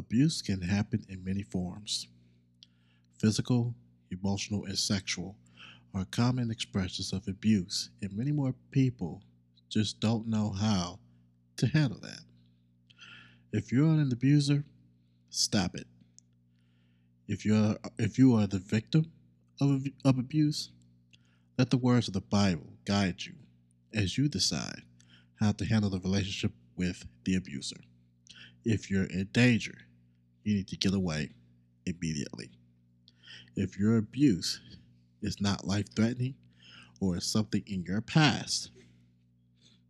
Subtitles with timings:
[0.00, 2.08] Abuse can happen in many forms.
[3.18, 3.74] Physical,
[4.10, 5.36] emotional, and sexual
[5.94, 9.22] are common expressions of abuse, and many more people
[9.68, 10.98] just don't know how
[11.58, 12.20] to handle that.
[13.52, 14.64] If you're an abuser,
[15.28, 15.86] stop it.
[17.28, 19.12] If you're if you are the victim
[19.60, 20.70] of, of abuse,
[21.58, 23.34] let the words of the Bible guide you
[23.92, 24.80] as you decide
[25.40, 27.82] how to handle the relationship with the abuser.
[28.64, 29.76] If you're in danger,
[30.44, 31.30] you need to get away
[31.86, 32.50] immediately.
[33.56, 34.60] If your abuse
[35.22, 36.34] is not life threatening
[37.00, 38.70] or is something in your past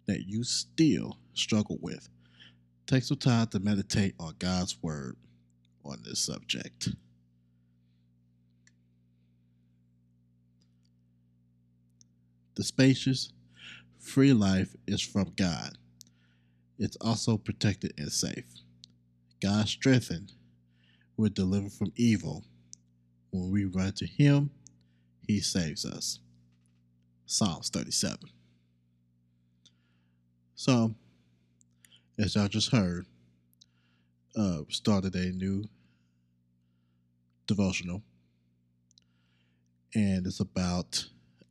[0.06, 2.08] that you still struggle with,
[2.86, 5.16] take some time to meditate on God's word
[5.84, 6.90] on this subject.
[12.56, 13.32] The spacious,
[13.98, 15.78] free life is from God.
[16.78, 18.44] It's also protected and safe.
[19.40, 20.32] God strengthened,
[21.20, 22.42] we're delivered from evil.
[23.30, 24.50] When we run to Him,
[25.26, 26.18] He saves us.
[27.26, 28.18] Psalms 37.
[30.54, 30.94] So,
[32.18, 33.06] as y'all just heard,
[34.34, 35.64] uh, started a new
[37.46, 38.02] devotional,
[39.94, 41.06] and it's about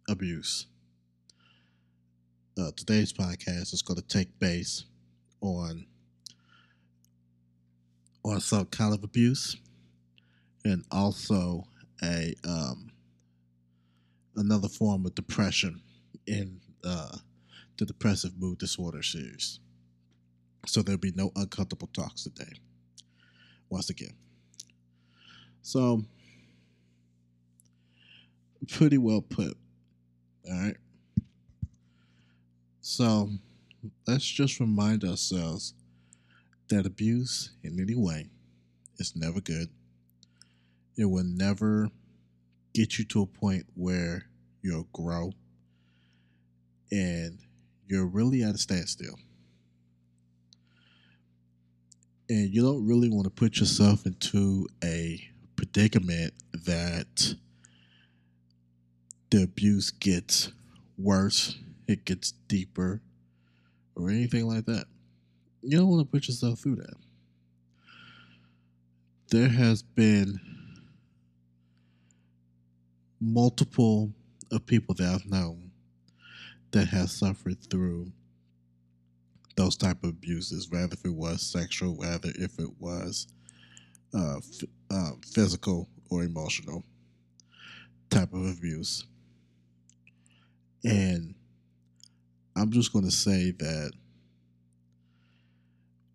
[0.09, 0.66] abuse.
[2.59, 4.86] Uh, today's podcast is going to take base
[5.42, 5.86] on
[8.30, 9.58] on some kind of abuse,
[10.63, 11.66] and also
[12.03, 12.91] a um,
[14.35, 15.81] another form of depression
[16.27, 17.17] in uh,
[17.77, 19.59] the depressive mood disorder series.
[20.66, 22.53] So there'll be no uncomfortable talks today.
[23.69, 24.13] Once again.
[25.61, 26.03] So
[28.67, 29.57] pretty well put.
[30.50, 30.77] All right.
[32.81, 33.30] So
[34.07, 35.73] let's just remind ourselves
[36.70, 38.28] that abuse in any way
[38.98, 39.70] is never good.
[40.98, 41.89] It will never
[42.73, 44.25] get you to a point where
[44.62, 45.31] you'll grow
[46.91, 47.40] and
[47.88, 49.16] you're really at a standstill.
[52.30, 57.36] And you don't really want to put yourself into a predicament that
[59.31, 60.51] the abuse gets
[60.97, 61.57] worse
[61.90, 63.01] it gets deeper
[63.96, 64.86] or anything like that.
[65.62, 66.96] You don't want to put yourself through that.
[69.31, 70.40] There has been
[73.20, 74.12] multiple
[74.52, 75.72] of people that I've known
[76.72, 78.12] that have suffered through
[79.56, 83.28] those type of abuses, whether if it was sexual, whether if it was
[84.14, 86.84] uh, f- uh, physical or emotional
[88.09, 89.06] type of abuse.
[90.84, 91.36] And
[92.56, 93.92] I'm just going to say that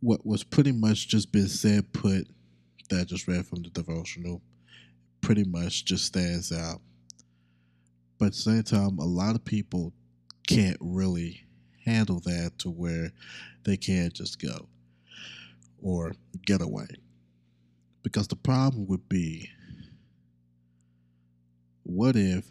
[0.05, 2.29] what was pretty much just been said, put
[2.91, 4.43] that I just read from the devotional,
[5.23, 6.83] pretty much just stands out.
[8.19, 9.95] But at the same time, a lot of people
[10.47, 11.47] can't really
[11.87, 13.13] handle that to where
[13.65, 14.69] they can't just go
[15.83, 16.13] or
[16.45, 16.89] get away.
[18.03, 19.49] Because the problem would be
[21.83, 22.45] what if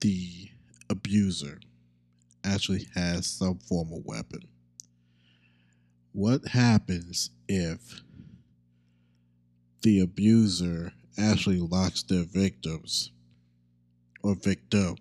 [0.00, 0.48] the
[0.88, 1.60] abuser
[2.42, 4.40] actually has some form of weapon.
[6.16, 8.00] What happens if
[9.82, 13.10] the abuser actually locks their victims
[14.22, 14.96] or victim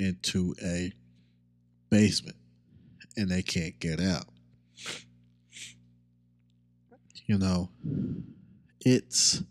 [0.00, 0.92] into a
[1.88, 2.34] basement
[3.16, 4.24] and they can't get out?
[7.26, 7.70] You know,
[8.80, 9.44] it's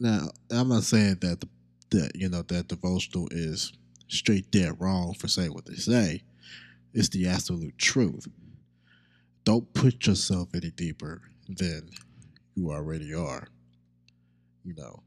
[0.00, 1.48] now I'm not saying that the
[1.90, 3.72] that you know that devotional is
[4.08, 6.22] straight dead wrong for saying what they say.
[6.92, 8.26] It's the absolute truth.
[9.48, 11.88] Don't put yourself any deeper than
[12.54, 13.48] you already are.
[14.62, 15.02] You know,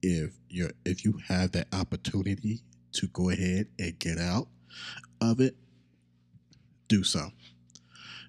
[0.00, 2.62] if you're if you have that opportunity
[2.92, 4.48] to go ahead and get out
[5.20, 5.54] of it,
[6.88, 7.28] do so.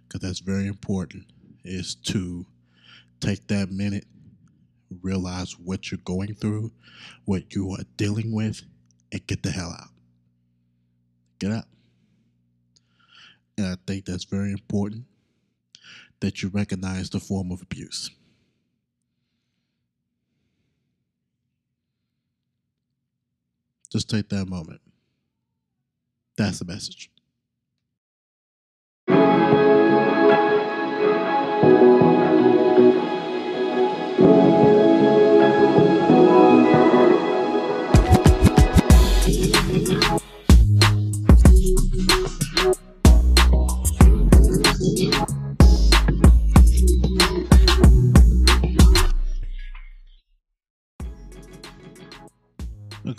[0.04, 1.24] Because that's very important
[1.64, 2.46] is to
[3.22, 4.08] take that minute,
[5.02, 6.74] realize what you're going through,
[7.24, 8.62] what you are dealing with,
[9.14, 9.92] and get the hell out.
[11.40, 11.68] Get out.
[13.58, 15.06] And I think that's very important
[16.26, 18.10] that you recognize the form of abuse.
[23.92, 24.82] Just take that moment.
[26.36, 27.12] That's the message.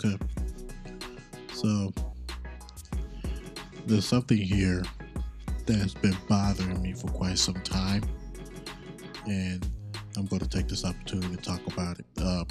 [0.05, 0.17] Okay.
[1.53, 1.91] So
[3.85, 4.83] there's something here
[5.65, 8.03] that's been bothering me for quite some time,
[9.25, 9.67] and
[10.15, 12.05] I'm going to take this opportunity to talk about it.
[12.21, 12.47] Um,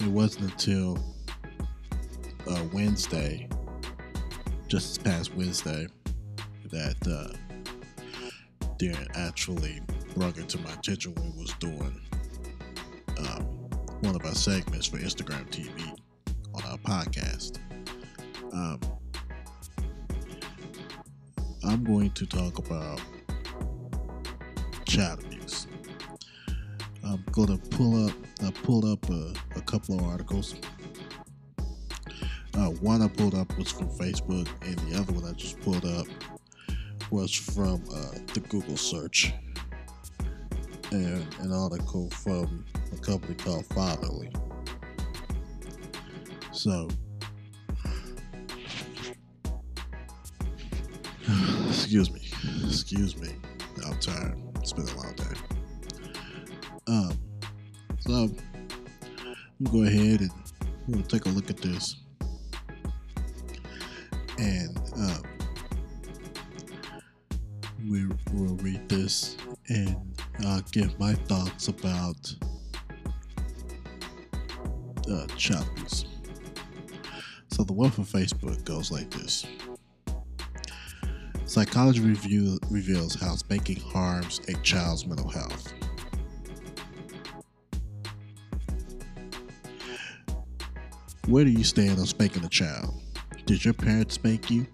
[0.00, 0.98] it wasn't until
[2.48, 3.48] uh, Wednesday,
[4.68, 5.86] just this past Wednesday,
[6.70, 7.36] that uh,
[9.30, 9.80] actually
[10.14, 12.00] brought it to my attention when we was doing
[13.18, 13.42] um,
[14.00, 15.99] one of our segments for Instagram TV
[16.64, 17.58] on our podcast.
[18.52, 18.80] Um,
[21.64, 23.00] I'm going to talk about
[24.86, 25.66] child abuse.
[27.04, 28.12] I'm going to pull up.
[28.42, 30.54] I pulled up a, a couple of articles.
[32.54, 35.84] Uh, one I pulled up was from Facebook, and the other one I just pulled
[35.84, 36.06] up
[37.10, 39.32] was from uh, the Google search,
[40.90, 44.30] and an article from a company called Fatherly.
[46.60, 46.88] So,
[51.68, 52.20] excuse me,
[52.66, 53.30] excuse me.
[53.86, 54.36] I'm tired.
[54.56, 55.24] It's been a long day.
[56.86, 57.12] Um,
[58.00, 58.36] so I'm
[59.64, 60.30] gonna go ahead and
[60.86, 61.96] we'll take a look at this,
[64.38, 65.22] and um,
[67.88, 68.04] we
[68.34, 69.38] will read this
[69.70, 69.96] and
[70.44, 72.34] uh, give my thoughts about
[75.10, 76.09] uh, abuse.
[77.60, 79.44] So the one from Facebook goes like this.
[81.44, 85.70] Psychology review reveals how spanking harms a child's mental health.
[91.26, 92.94] Where do you stand on spanking a child?
[93.44, 94.66] Did your parents spank you?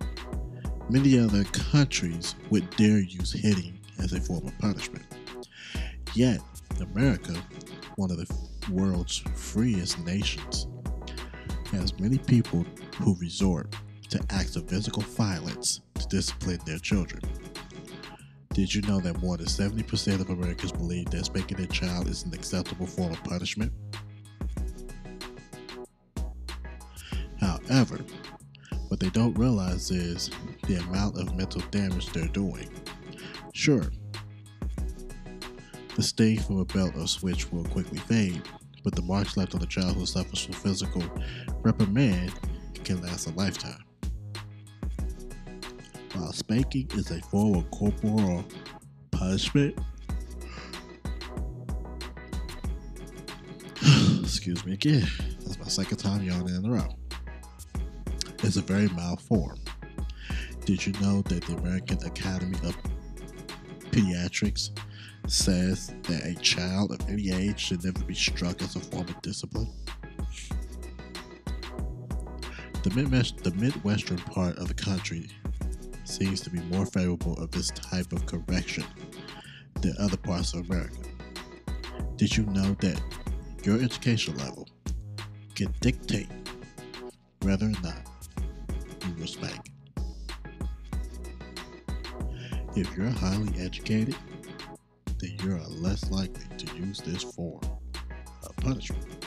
[0.88, 5.06] Many other countries would dare use hitting as a form of punishment.
[6.14, 6.38] Yet,
[6.80, 7.34] America,
[7.96, 8.32] one of the
[8.70, 10.68] world's freest nations,
[11.66, 12.64] has many people
[12.96, 13.74] who resort
[14.10, 17.22] to acts of physical violence to discipline their children.
[18.52, 22.24] Did you know that more than 70% of Americans believe that spanking their child is
[22.24, 23.72] an acceptable form of punishment?
[27.40, 28.00] However,
[28.88, 30.30] what they don't realize is
[30.66, 32.70] the amount of mental damage they're doing.
[33.52, 33.90] Sure,
[35.96, 38.42] the sting from a belt or switch will quickly fade,
[38.86, 41.02] but the marks left on a child who suffers from physical
[41.62, 42.32] reprimand
[42.84, 43.82] can last a lifetime.
[46.14, 48.44] While spanking is a form of corporal
[49.10, 49.76] punishment,
[54.22, 55.08] excuse me again,
[55.40, 56.86] that's my second time yawning in a row.
[58.44, 59.58] It's a very mild form.
[60.64, 62.76] Did you know that the American Academy of
[63.90, 64.70] Pediatrics
[65.26, 69.20] says that a child of any age should never be struck as a form of
[69.22, 69.68] discipline?
[72.82, 75.28] The, Midwest, the Midwestern part of the country
[76.04, 78.84] seems to be more favorable of this type of correction
[79.80, 80.96] than other parts of America.
[82.16, 83.00] Did you know that
[83.64, 84.68] your education level
[85.54, 86.28] can dictate
[87.42, 88.06] whether or not
[89.18, 89.72] you spank?
[92.76, 94.16] If you're highly educated,
[95.18, 97.60] then you are less likely to use this form
[98.42, 99.24] of punishment.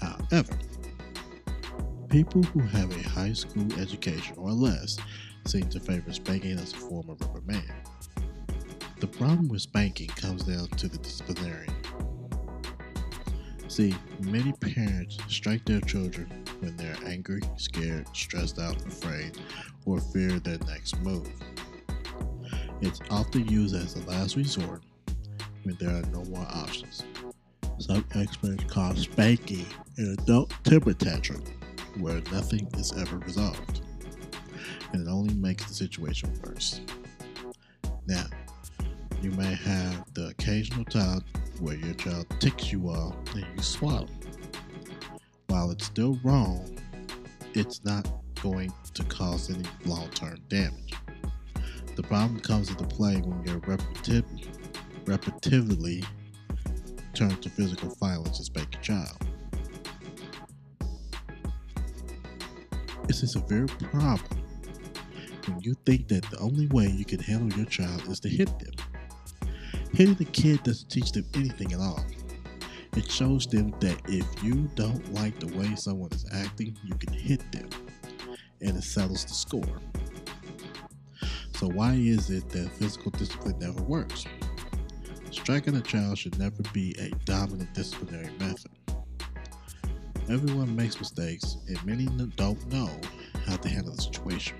[0.00, 0.58] However,
[2.08, 4.98] people who have a high school education or less
[5.46, 7.72] seem to favor spanking as a form of reprimand.
[9.00, 11.74] The problem with spanking comes down to the disciplinarian.
[13.68, 19.38] See, many parents strike their children when they're angry, scared, stressed out, afraid,
[19.84, 21.28] or fear their next move.
[22.84, 24.82] It's often used as a last resort
[25.62, 27.02] when there are no more options.
[27.78, 29.64] Some experts call spanking
[29.96, 31.42] an adult temper tantrum
[31.98, 33.80] where nothing is ever resolved,
[34.92, 36.82] and it only makes the situation worse.
[38.06, 38.26] Now,
[39.22, 41.24] you may have the occasional time
[41.60, 44.08] where your child ticks you off and you swallow.
[45.46, 46.78] While it's still wrong,
[47.54, 48.06] it's not
[48.42, 50.92] going to cause any long term damage.
[51.96, 54.24] The problem comes into play when you're repetitive,
[55.04, 56.04] repetitively
[57.14, 59.16] turn to physical violence to spank your child.
[63.08, 64.44] It's a severe problem
[65.46, 68.48] when you think that the only way you can handle your child is to hit
[68.58, 68.72] them.
[69.92, 72.04] Hitting the kid doesn't teach them anything at all.
[72.96, 77.12] It shows them that if you don't like the way someone is acting, you can
[77.12, 77.68] hit them,
[78.60, 79.80] and it settles the score.
[81.54, 84.24] So, why is it that physical discipline never works?
[85.30, 88.70] Striking a child should never be a dominant disciplinary method.
[90.28, 92.06] Everyone makes mistakes, and many
[92.36, 92.90] don't know
[93.46, 94.56] how to handle the situation.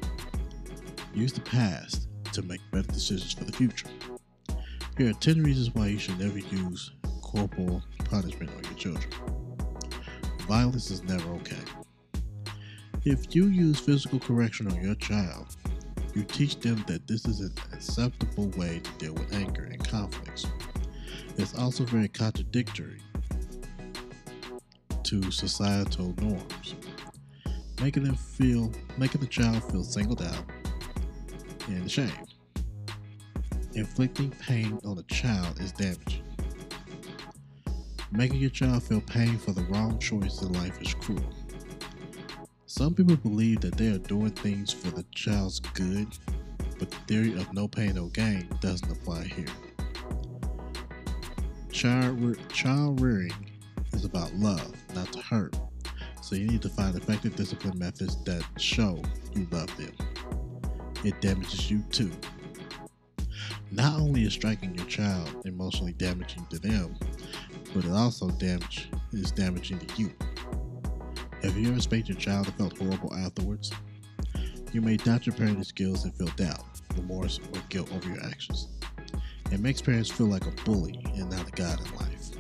[1.15, 3.89] Use the past to make better decisions for the future.
[4.97, 9.11] Here are 10 reasons why you should never use corporal punishment on your children.
[10.47, 11.63] Violence is never okay.
[13.05, 15.57] If you use physical correction on your child,
[16.15, 20.47] you teach them that this is an acceptable way to deal with anger and conflicts.
[21.37, 23.01] It's also very contradictory
[25.03, 26.75] to societal norms,
[27.81, 30.45] making them feel making the child feel singled out
[31.67, 32.35] and ashamed.
[33.75, 36.23] Inflicting pain on a child is damaging.
[38.13, 41.25] Making your child feel pain for the wrong choice in life is cruel.
[42.77, 46.09] Some people believe that they are doing things for the child's good,
[46.77, 49.47] but the theory of no pain, no gain doesn't apply here.
[51.71, 53.33] Child, re- child rearing
[53.93, 55.55] is about love, not to hurt.
[56.21, 59.01] So you need to find effective discipline methods that show
[59.37, 59.93] you love them.
[61.05, 62.11] It damages you too.
[63.71, 66.97] Not only is striking your child emotionally damaging to them,
[67.73, 70.13] but it also damage is damaging to you.
[71.45, 73.71] Have you ever spanked your child and felt horrible afterwards?
[74.73, 76.65] You may doubt your parenting skills and feel doubt,
[76.97, 78.69] remorse, or guilt over your actions.
[79.53, 82.31] It makes parents feel like a bully and not a god in life.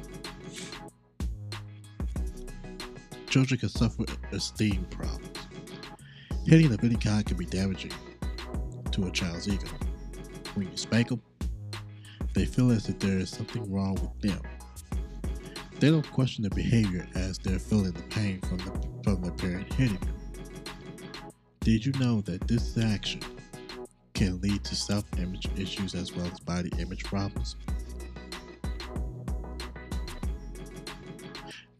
[3.28, 5.38] Children can suffer esteem problems.
[6.46, 7.92] Hitting of any kind can be damaging
[8.90, 9.68] to a child's ego.
[10.54, 11.20] When you spank them,
[12.32, 14.40] they feel as if there is something wrong with them.
[15.80, 19.72] They don't question the behavior as they're feeling the pain from, the, from their parent
[19.72, 20.14] hitting them.
[21.60, 23.20] Did you know that this action
[24.14, 27.56] can lead to self image issues as well as body image problems?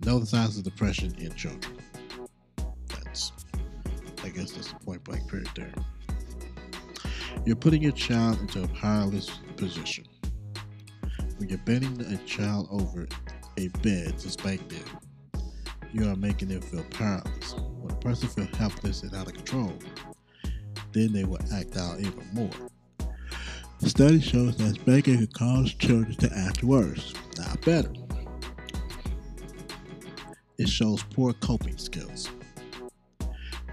[0.05, 1.79] Know the signs of depression in children.
[2.89, 3.33] That's,
[4.23, 5.73] I guess, that's the point blank period there.
[7.47, 10.05] You're putting your child into a powerless position.
[11.39, 13.07] When you're bending a child over
[13.57, 14.85] a bed to spank them,
[15.93, 17.55] you are making them feel powerless.
[17.55, 19.73] When a person feels helpless and out of control,
[20.93, 22.51] then they will act out even more.
[23.81, 27.93] The study shows that spanking can cause children to act worse, not better.
[30.57, 32.31] It shows poor coping skills.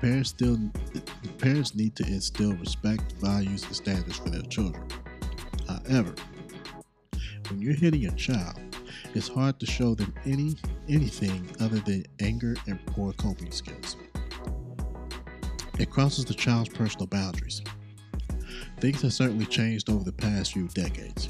[0.02, 0.58] Parents still
[1.38, 4.84] parents need to instill respect, values, and standards for their children.
[5.68, 6.16] However,
[7.50, 8.60] when you're hitting a child,
[9.14, 10.56] it's hard to show them any
[10.88, 13.98] anything other than anger and poor coping skills.
[15.80, 17.62] It crosses the child's personal boundaries.
[18.80, 21.30] Things have certainly changed over the past few decades.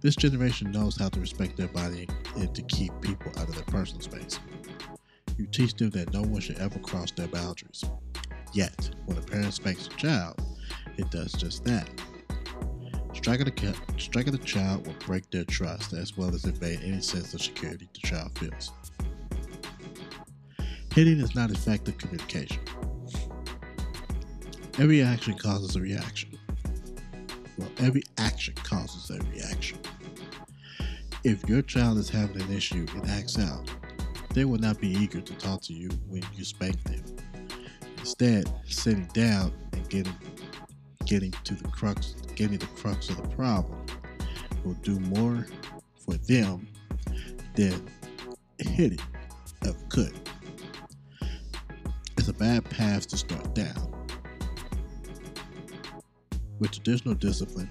[0.00, 3.64] This generation knows how to respect their body and to keep people out of their
[3.64, 4.38] personal space.
[5.38, 7.84] You teach them that no one should ever cross their boundaries.
[8.52, 10.40] Yet, when a parent spanks a child,
[10.96, 11.88] it does just that.
[13.24, 17.32] Striking a, striking a child will break their trust as well as invade any sense
[17.32, 18.70] of security the child feels.
[20.94, 22.60] Hitting is not effective communication.
[24.78, 26.38] Every action causes a reaction.
[27.56, 29.78] Well, every action causes a reaction.
[31.24, 33.70] If your child is having an issue and acts out,
[34.34, 37.02] they will not be eager to talk to you when you spank them.
[37.96, 40.12] Instead, sitting down and getting
[41.06, 43.84] getting to the crux getting the crux of the problem
[44.64, 45.46] will do more
[45.96, 46.66] for them
[47.54, 47.86] than
[48.58, 48.98] hitting
[49.64, 50.12] ever could.
[52.16, 53.92] It's a bad path to start down.
[56.58, 57.70] With traditional discipline,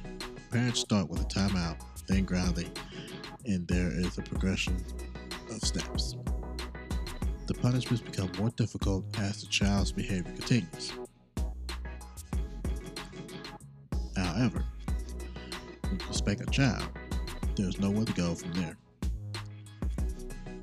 [0.51, 2.71] parents start with a timeout, then grounding,
[3.45, 4.75] and there is a progression
[5.49, 6.15] of steps
[7.45, 10.93] the punishments become more difficult as the child's behavior continues.
[14.33, 14.65] However,
[15.91, 16.87] you spank a child,
[17.55, 18.77] there's nowhere to go from there.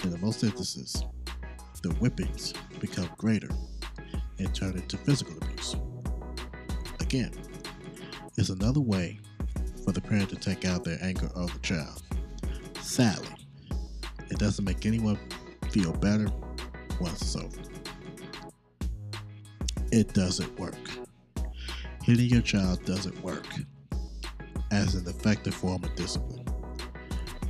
[0.02, 1.04] In the most instances,
[1.82, 3.48] the whippings become greater
[4.38, 5.76] and turn into physical abuse.
[6.98, 7.30] Again,
[8.36, 9.20] it's another way
[9.84, 12.02] for the parent to take out their anger on the child.
[12.80, 13.28] Sadly,
[14.30, 15.18] it doesn't make anyone
[15.70, 16.26] feel better
[17.00, 17.58] once it's over.
[19.92, 20.89] It doesn't work.
[22.10, 23.46] Hitting your child doesn't work
[24.72, 26.44] as an effective form of discipline.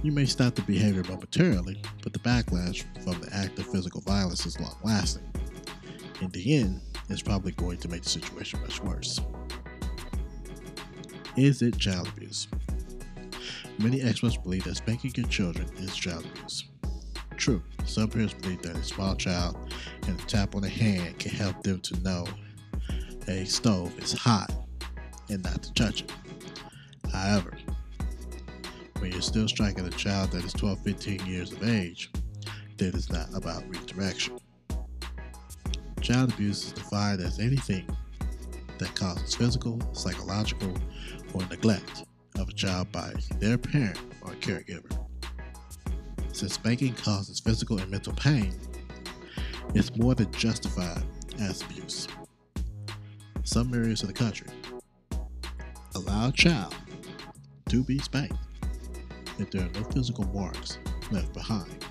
[0.03, 4.45] You may stop the behavior momentarily, but the backlash from the act of physical violence
[4.45, 5.27] is long lasting.
[6.21, 9.19] In the end, it's probably going to make the situation much worse.
[11.39, 12.47] Is it child abuse?
[13.79, 16.67] Many experts believe that spanking your children is child abuse.
[17.39, 19.57] True, some parents believe that a small child
[20.07, 22.27] and a tap on the hand can help them to know
[23.31, 24.51] a stove is hot
[25.29, 26.13] and not to touch it.
[27.13, 27.57] However,
[28.99, 32.11] when you're still striking a child that is 12, 15 years of age,
[32.77, 34.39] then it's not about redirection.
[36.01, 37.87] Child abuse is defined as anything
[38.79, 40.75] that causes physical, psychological,
[41.33, 42.05] or neglect
[42.39, 44.99] of a child by their parent or caregiver.
[46.33, 48.53] Since spanking causes physical and mental pain,
[49.75, 51.05] it's more than justified
[51.39, 52.09] as abuse.
[53.51, 54.47] Some areas of the country
[55.97, 56.73] allow a child
[57.69, 58.37] to be spanked
[59.41, 60.79] if there are no physical marks
[61.11, 61.85] left behind.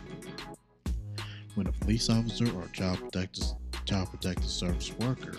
[1.55, 3.43] When a police officer or child protective,
[3.83, 5.33] child protective service worker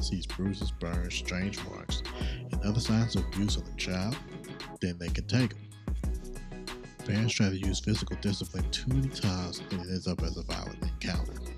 [0.00, 2.02] sees bruises, burns, strange marks,
[2.50, 4.16] and other signs of abuse on the child,
[4.80, 5.68] then they can take them.
[7.04, 10.42] Parents try to use physical discipline too many times and it ends up as a
[10.42, 11.49] violent encounter.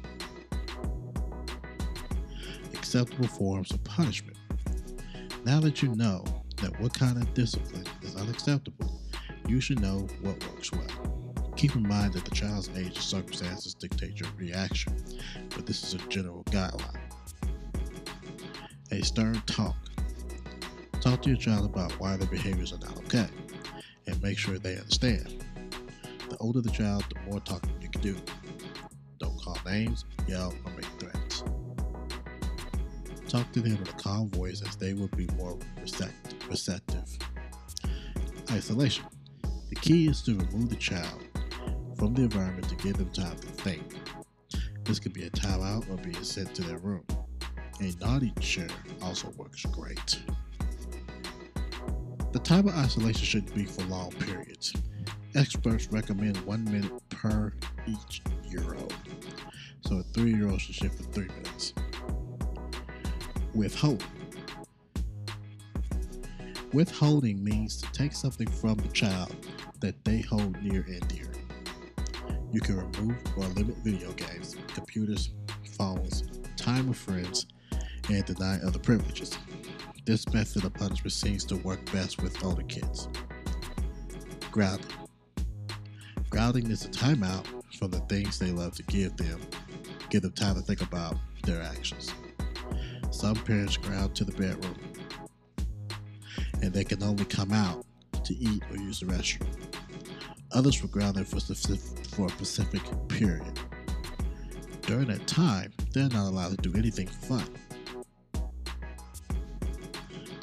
[2.95, 4.37] Acceptable forms of punishment.
[5.47, 6.27] Now that you know
[6.61, 9.01] that what kind of discipline is unacceptable,
[9.49, 11.55] you should know what works well.
[11.57, 14.95] Keep in mind that the child's age and circumstances dictate your reaction,
[15.57, 17.01] but this is a general guideline.
[18.91, 19.77] A stern talk.
[21.01, 23.29] Talk to your child about why their behaviors are not okay
[24.07, 25.43] and make sure they understand.
[26.29, 28.19] The older the child, the more talking you can do.
[29.19, 31.22] Don't call names, yell, or make threats.
[33.33, 37.09] Talk to them calm voice as they will be more receptive.
[38.51, 39.07] Isolation.
[39.71, 41.25] The key is to remove the child
[41.97, 43.85] from the environment to give them time to think.
[44.85, 47.07] This could be a timeout or being sent to their room.
[47.81, 48.69] A naughty chair
[49.01, 50.21] also works great.
[52.33, 54.75] The time of isolation shouldn't be for long periods.
[55.35, 57.55] Experts recommend one minute per
[57.87, 58.95] each year old.
[59.87, 61.73] So a three year old should sit for three minutes.
[63.55, 64.07] Withholding.
[66.73, 69.35] Withholding means to take something from the child
[69.81, 71.31] that they hold near and dear.
[72.51, 75.31] You can remove or limit video games, computers,
[75.77, 76.25] phones,
[76.57, 77.47] time with friends,
[78.11, 79.37] and deny other privileges.
[80.07, 83.09] This method of punishment seems to work best with older kids.
[84.51, 84.87] Grounding.
[86.31, 87.47] Grounding is a timeout
[87.79, 89.41] from the things they love to give them,
[90.09, 92.15] give them time to think about their actions.
[93.13, 94.77] Some parents ground to the bedroom,
[96.63, 97.85] and they can only come out
[98.25, 99.47] to eat or use the restroom.
[100.53, 103.61] Others were grounded for, for a specific period.
[104.83, 107.47] During that time, they're not allowed to do anything fun.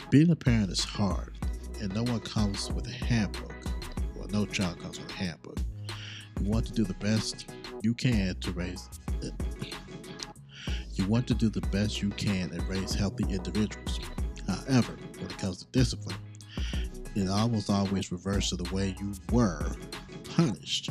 [0.10, 1.38] Being a parent is hard,
[1.82, 3.54] and no one comes with a handbook.
[4.16, 5.58] Well, no child comes with a handbook.
[6.40, 7.50] You want to do the best
[7.82, 8.88] you can to raise.
[11.00, 14.02] You want to do the best you can and raise healthy individuals.
[14.46, 16.18] However, when it comes to discipline,
[17.16, 19.66] it almost always reverts to the way you were
[20.36, 20.90] punished.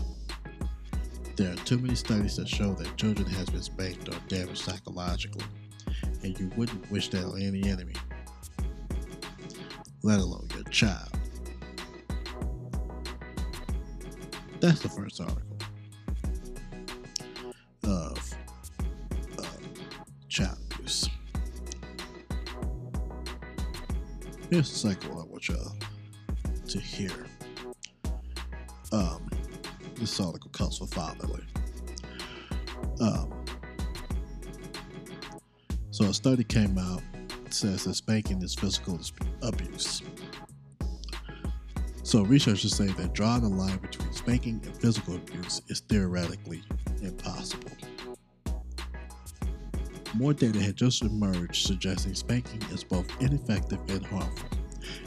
[1.37, 5.45] There are too many studies that show that children has been spanked or damaged psychologically,
[6.23, 7.95] and you wouldn't wish that on any enemy,
[10.03, 11.11] let alone your child.
[14.61, 15.43] That's the first article
[17.85, 18.38] of
[24.51, 25.77] Here's the second one I want y'all
[26.69, 27.13] to hear.
[28.93, 29.29] Um,
[29.97, 31.45] this article comes from Fatherly.
[33.01, 33.45] Um,
[35.91, 37.03] so a study came out
[37.51, 39.01] says that spanking is physical
[39.43, 40.03] abuse.
[42.03, 46.63] So researchers say that drawing a line between spanking and physical abuse is theoretically
[47.03, 47.78] impossible.
[50.19, 54.49] More data had just emerged suggesting spanking is both ineffective and harmful.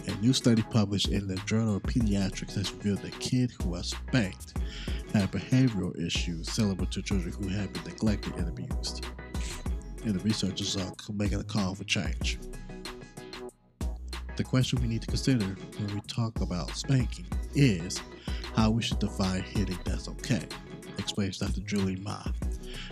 [0.07, 3.83] A new study published in the Journal of Pediatrics has revealed that kids who are
[3.83, 4.53] spanked
[5.13, 9.05] have behavioral issues similar to children who have been neglected and abused.
[10.05, 12.39] And the researchers are uh, making a call for change.
[14.37, 17.99] The question we need to consider when we talk about spanking is
[18.55, 20.47] how we should define hitting that's okay,
[20.97, 21.59] explains Dr.
[21.59, 22.23] Julie Ma,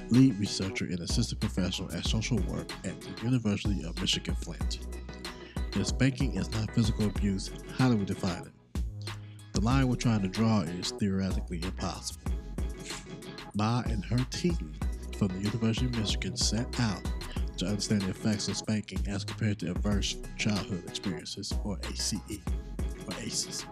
[0.09, 4.79] lead researcher and assistant professor at social work at the University of Michigan Flint.
[5.75, 8.81] If spanking is not physical abuse, how do we define it?
[9.53, 12.31] The line we're trying to draw is theoretically impossible.
[13.55, 14.73] Ma and her team
[15.17, 17.01] from the University of Michigan set out
[17.57, 23.13] to understand the effects of spanking as compared to adverse childhood experiences, or ACE, or
[23.21, 23.65] ACEs.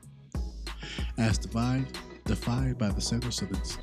[1.18, 1.88] As defined,
[2.26, 3.78] defined by the Centers, of the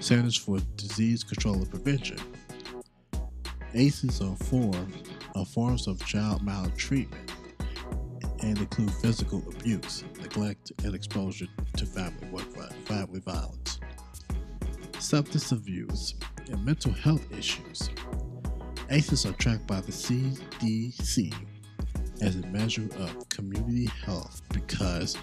[0.00, 2.18] Centers for Disease Control and Prevention,
[3.74, 4.96] ACEs are forms
[5.34, 7.32] are forms of child maltreatment
[8.42, 12.42] and include physical abuse, neglect, and exposure to family
[12.86, 13.78] family violence,
[14.98, 16.14] substance abuse,
[16.50, 17.90] and mental health issues.
[18.88, 21.32] ACEs are tracked by the CDC
[22.22, 25.16] as a measure of community health because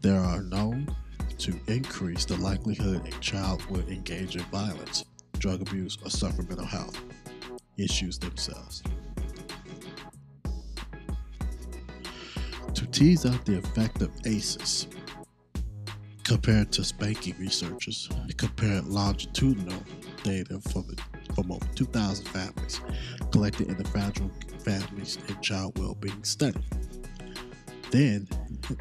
[0.00, 0.86] there are known
[1.38, 5.04] to increase the likelihood a child would engage in violence,
[5.38, 7.00] drug abuse, or suffer mental health
[7.76, 8.82] issues themselves.
[12.74, 14.88] To tease out the effect of ACEs,
[16.24, 19.82] compared to spanking researchers, compared longitudinal
[20.22, 20.96] data from,
[21.34, 22.80] from over 2,000 families
[23.30, 24.30] collected in the Fragile
[24.64, 26.64] Families and Child Wellbeing Study.
[27.90, 28.26] Then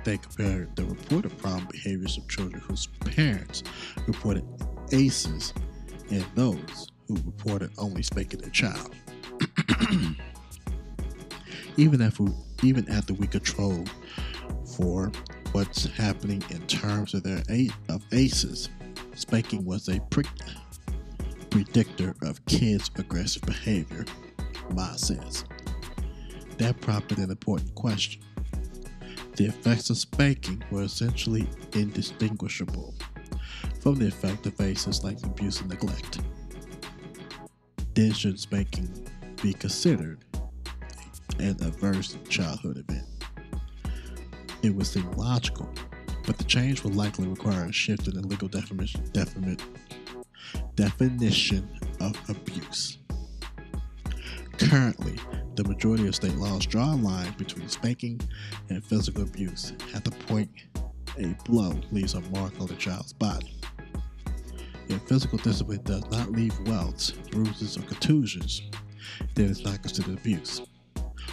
[0.03, 3.63] they compared the reported problem behaviors of children whose parents
[4.07, 4.45] reported
[4.91, 5.53] ACEs
[6.09, 8.93] and those who reported only spanking their child.
[11.77, 12.25] even after
[12.61, 13.83] even after we control
[14.77, 15.11] for
[15.51, 17.43] what's happening in terms of their
[17.89, 18.69] of ACEs,
[19.15, 20.23] spanking was a pre-
[21.49, 24.05] predictor of kids' aggressive behavior.
[24.71, 25.45] Ma says
[26.57, 28.21] that prompted an important question.
[29.35, 32.93] The effects of spanking were essentially indistinguishable
[33.79, 36.19] from the effect of ACEs like abuse and neglect.
[37.95, 39.07] Then should spanking
[39.41, 40.23] be considered
[41.39, 43.07] an adverse childhood event?
[44.61, 45.69] It would seem logical,
[46.25, 49.03] but the change would likely require a shift in the legal definition,
[50.75, 52.99] definition of abuse.
[54.57, 55.17] Currently,
[55.55, 58.19] the majority of state laws draw a line between spanking
[58.69, 60.49] and physical abuse at the point
[61.19, 63.55] a blow leaves a mark on the child's body.
[64.89, 68.63] If physical discipline does not leave welts, bruises, or contusions,
[69.35, 70.61] then it's not considered abuse.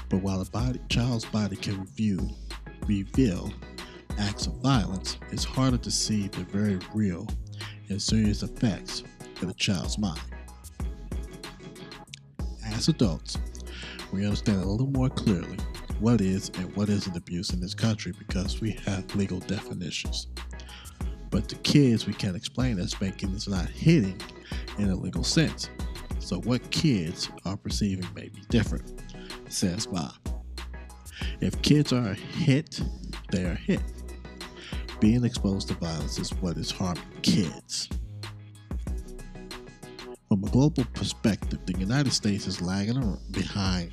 [0.09, 2.29] But while a body, child's body can review,
[2.87, 3.53] reveal
[4.19, 7.27] acts of violence, it's harder to see the very real
[7.89, 9.03] and serious effects
[9.41, 10.21] in a child's mind.
[12.67, 13.39] As adults,
[14.13, 15.57] we understand a little more clearly
[16.01, 20.29] what is and what isn't abuse in this country because we have legal definitions.
[21.31, 24.21] But to kids, we can't explain that spanking is not hitting
[24.79, 25.71] in a legal sense.
[26.19, 29.03] So what kids are perceiving may be different,
[29.49, 30.15] says Bob.
[31.41, 32.81] If kids are hit,
[33.31, 33.81] they are hit.
[35.01, 37.89] Being exposed to violence is what is harming kids.
[40.31, 43.93] From a global perspective, the United States is lagging behind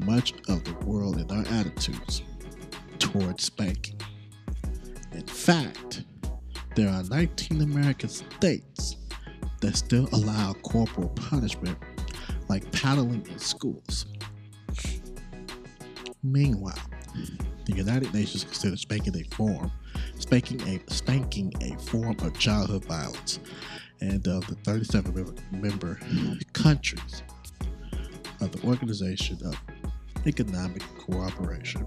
[0.00, 2.22] much of the world in our attitudes
[2.98, 4.00] towards spanking.
[5.12, 6.02] In fact,
[6.74, 8.96] there are 19 American states
[9.60, 11.78] that still allow corporal punishment
[12.48, 14.06] like paddling in schools.
[16.24, 16.82] Meanwhile,
[17.64, 19.70] the United Nations considers spanking a form,
[20.18, 23.38] spanking a spanking a form of childhood violence,
[24.00, 25.98] and of the 37 member, member
[26.52, 27.22] countries
[28.40, 29.56] of the Organization of
[30.26, 31.86] Economic Cooperation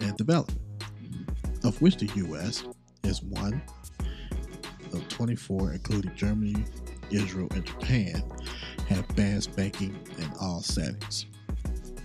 [0.00, 0.60] and Development,
[1.64, 2.64] of which the U.S
[3.04, 3.62] is one
[4.92, 6.64] of 24, including Germany,
[7.10, 8.22] Israel, and Japan,
[8.88, 11.26] have banned spanking in all settings.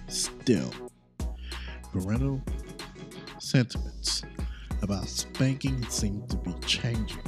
[0.07, 0.73] Still,
[1.91, 2.41] parental
[3.39, 4.23] sentiments
[4.81, 7.21] about spanking seem to be changing.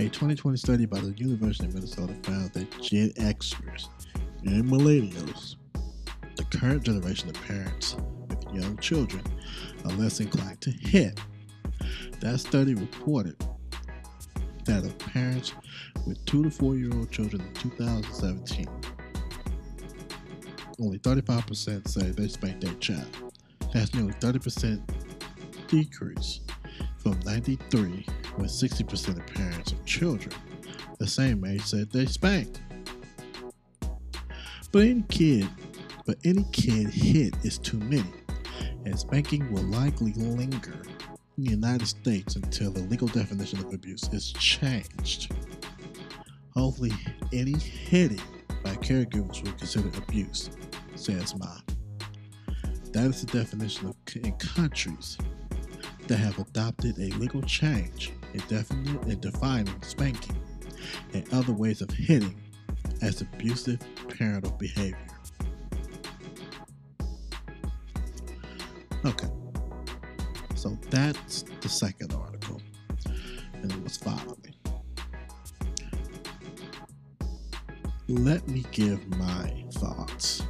[0.00, 3.88] A 2020 study by the University of Minnesota found that Gen Xers
[4.44, 5.56] and millennials,
[6.36, 7.96] the current generation of parents
[8.28, 9.24] with young children,
[9.84, 11.18] are less inclined to hit
[12.20, 13.44] that study reported
[14.66, 15.54] that of parents
[16.06, 18.68] with two to four year old children in 2017,
[20.80, 23.32] only 35% say they spanked their child.
[23.74, 24.80] That's nearly 30%
[25.66, 26.40] decrease
[26.98, 28.06] from 93
[28.38, 30.34] when 60% of parents of children
[30.98, 32.60] the same age said they spanked.
[34.72, 35.48] But any kid,
[36.04, 38.12] but any kid hit is too many,
[38.84, 40.82] and spanking will likely linger
[41.36, 45.32] in the United States until the legal definition of abuse is changed.
[46.54, 46.92] Hopefully,
[47.32, 48.20] any hitting
[48.64, 50.50] by caregivers will consider abuse,
[50.96, 51.58] says Ma.
[52.92, 55.16] That is the definition of in countries
[56.08, 58.12] that have adopted a legal change
[58.50, 60.36] in defining spanking
[61.14, 62.40] and other ways of hitting
[63.02, 64.98] as abusive parental behavior.
[69.04, 69.28] Okay.
[70.54, 72.60] So that's the second article.
[73.54, 74.54] And it was following.
[78.08, 80.42] Let me give my thoughts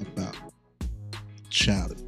[0.00, 0.36] about
[1.50, 2.07] child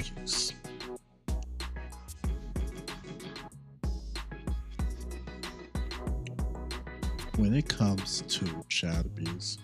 [7.80, 9.56] comes to child abuse,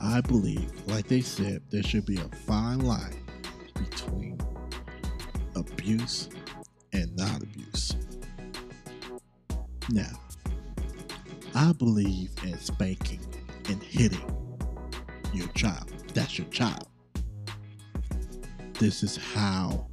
[0.00, 3.22] I believe, like they said, there should be a fine line
[3.74, 4.40] between
[5.54, 6.30] abuse
[6.94, 7.94] and not abuse.
[9.90, 10.18] Now,
[11.54, 13.20] I believe in spanking
[13.68, 14.56] and hitting
[15.34, 15.92] your child.
[16.14, 16.88] That's your child.
[18.78, 19.89] This is how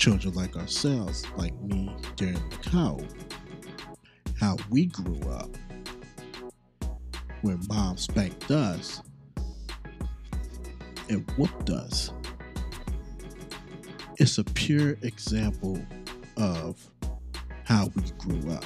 [0.00, 2.98] children like ourselves, like me during the cow,
[4.38, 5.50] how we grew up
[7.42, 9.02] when mom spanked us
[11.10, 12.12] and whooped us.
[14.16, 15.78] It's a pure example
[16.38, 16.82] of
[17.64, 18.64] how we grew up.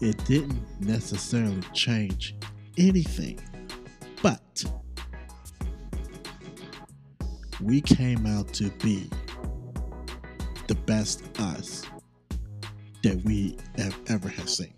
[0.00, 2.36] It didn't necessarily change
[2.78, 3.40] anything,
[7.62, 9.08] we came out to be
[10.66, 11.84] the best us
[13.02, 14.74] that we have ever have seen.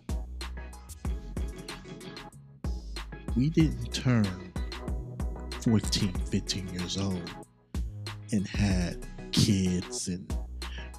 [3.35, 4.53] We didn't turn
[5.61, 7.31] 14, 15 years old
[8.31, 10.33] and had kids and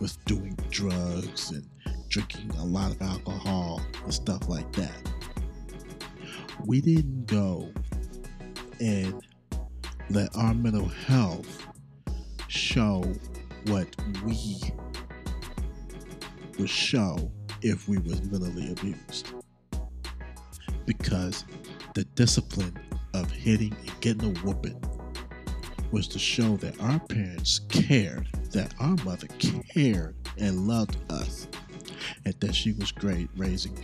[0.01, 1.67] was doing drugs and
[2.09, 5.11] drinking a lot of alcohol and stuff like that.
[6.65, 7.71] We didn't go
[8.81, 9.23] and
[10.11, 11.66] let our mental health
[12.57, 13.05] show
[13.67, 13.89] what
[14.25, 14.59] we
[16.59, 17.31] would show
[17.63, 19.33] if we was mentally abused.
[20.87, 21.45] Because
[21.95, 22.79] the discipline
[23.15, 24.81] of hitting and getting a whooping
[25.91, 29.27] was to show that our parents cared that our mother
[29.75, 31.47] cared and loved us
[32.25, 33.77] and that she was great raising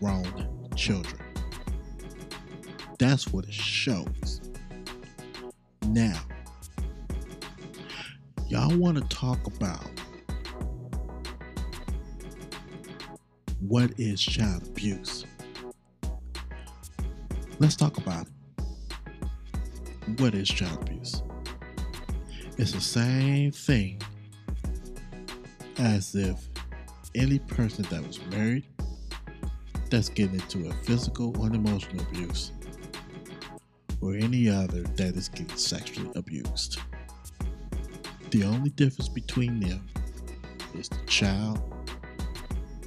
[0.00, 0.24] grown
[0.76, 1.20] children.
[2.98, 4.40] That's what it shows.
[5.88, 6.18] Now
[8.54, 9.90] y'all want to talk about
[13.58, 15.26] what is child abuse.
[17.58, 20.20] Let's talk about it.
[20.20, 21.20] What is child abuse?
[22.56, 24.00] It's the same thing
[25.78, 26.38] as if
[27.16, 28.68] any person that was married
[29.90, 32.52] that's getting into a physical or emotional abuse
[34.00, 36.78] or any other that is getting sexually abused.
[38.34, 39.86] The only difference between them
[40.74, 41.62] is the child,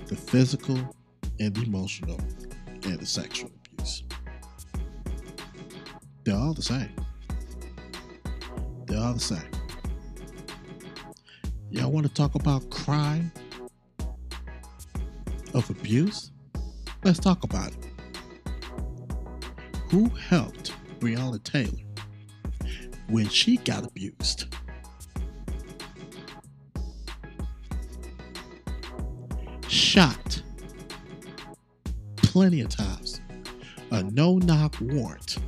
[0.07, 0.77] the physical
[1.39, 2.19] and the emotional,
[2.83, 4.03] and the sexual abuse.
[6.25, 6.91] They're all the same.
[8.87, 9.49] They're all the same.
[11.71, 13.31] Y'all want to talk about crime
[15.53, 16.31] of abuse?
[17.05, 17.87] Let's talk about it.
[19.91, 21.85] Who helped Breonna Taylor
[23.07, 24.56] when she got abused?
[29.97, 30.43] Shot
[32.17, 33.19] plenty of times.
[33.89, 35.39] A no knock warrant.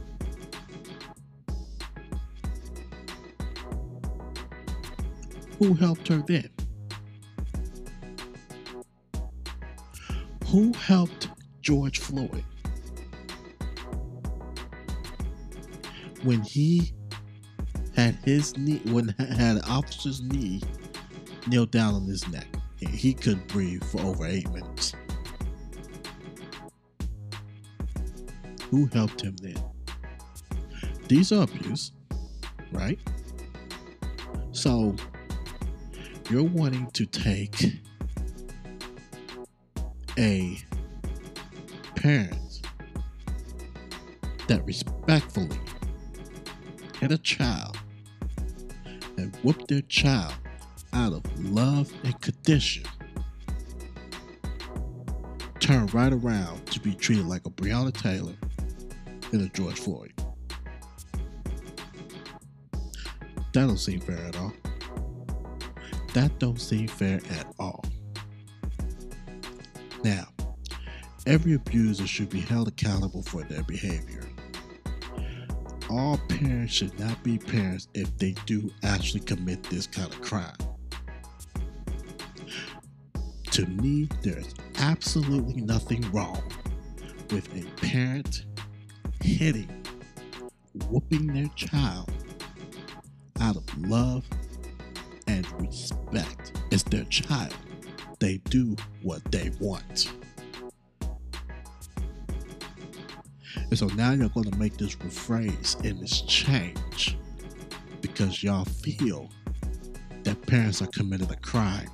[5.60, 6.50] Who helped her then?
[10.48, 11.30] Who helped
[11.62, 12.44] George Floyd
[16.24, 16.92] when he
[17.96, 20.64] had his knee, when had an officer's knee
[21.46, 22.48] kneel down on his neck?
[22.80, 24.94] He couldn't breathe for over eight minutes.
[28.70, 29.62] Who helped him then?
[31.08, 31.92] These are abuse,
[32.72, 33.00] right?
[34.52, 34.96] So
[36.30, 37.80] you're wanting to take
[40.18, 40.58] a
[41.96, 42.62] parent
[44.48, 45.58] that respectfully
[47.00, 47.78] had a child
[49.18, 50.34] and whooped their child
[50.94, 52.84] out of love and condition
[55.70, 58.34] turn right around to be treated like a Breonna Taylor
[59.32, 60.12] and a George Floyd.
[63.54, 64.54] That don't seem fair at all.
[66.16, 67.84] That don't seem fair at all.
[70.04, 70.28] Now,
[71.28, 74.24] every abuser should be held accountable for their behavior.
[75.88, 80.56] All parents should not be parents if they do actually commit this kind of crime
[83.60, 86.42] to me, there's absolutely nothing wrong
[87.30, 88.46] with a parent
[89.22, 89.84] hitting,
[90.88, 92.10] whooping their child
[93.42, 94.24] out of love
[95.28, 96.54] and respect.
[96.72, 97.54] It's their child.
[98.20, 100.10] They do what they want.
[103.56, 107.18] And so now you're going to make this rephrase and this change
[108.00, 109.30] because y'all feel
[110.24, 111.90] that parents are committing a crime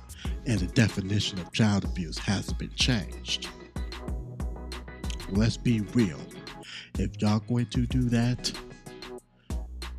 [0.46, 3.48] and the definition of child abuse hasn't been changed.
[5.30, 6.20] Let's be real.
[6.98, 8.52] If y'all going to do that,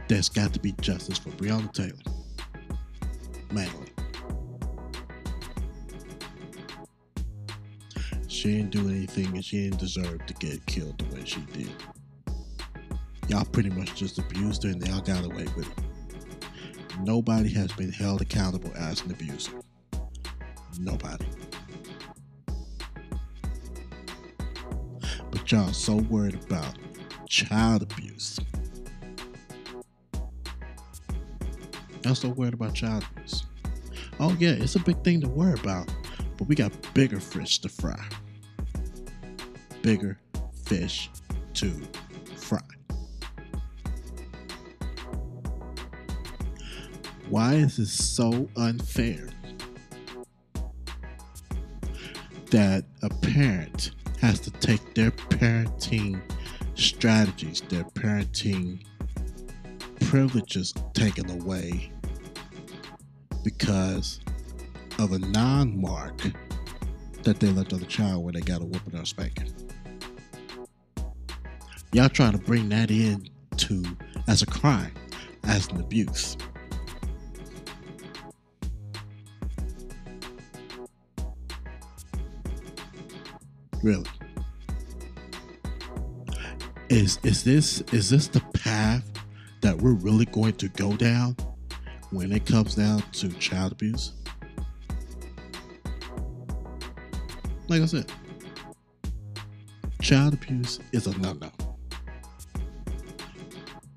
[0.08, 1.92] there's got to be justice for Breonna Taylor.
[3.52, 3.88] Mainly.
[8.28, 11.72] She didn't do anything and she didn't deserve to get killed the way she did.
[13.28, 15.84] Y'all pretty much just abused her and y'all got away with it.
[17.02, 19.52] Nobody has been held accountable as an abuser.
[20.80, 21.26] Nobody.
[25.32, 26.78] But y'all so worried about
[27.28, 28.40] child abuse.
[32.04, 33.46] Y'all so worried about child abuse.
[34.20, 35.94] Oh yeah, it's a big thing to worry about,
[36.38, 38.04] but we got bigger fish to fry.
[39.82, 40.18] Bigger
[40.66, 41.10] fish
[41.56, 41.72] to
[42.36, 42.60] fry.
[47.30, 49.28] Why is this so unfair
[52.52, 56.22] that a parent has to take their parenting
[56.76, 58.84] strategies, their parenting
[60.06, 61.92] privileges taken away
[63.44, 64.20] because
[65.00, 66.22] of a non mark
[67.24, 69.54] that they left on the child when they got a whooping or a spanking?
[71.94, 73.84] Y'all trying to bring that in to
[74.28, 74.94] as a crime,
[75.44, 76.38] as an abuse.
[83.84, 84.06] Really.
[86.90, 89.04] Is is this is this the path
[89.62, 91.36] that we're really going to go down
[92.12, 94.14] when it comes down to child abuse?
[97.68, 98.12] Like I said,
[100.02, 101.52] child abuse is a no-no.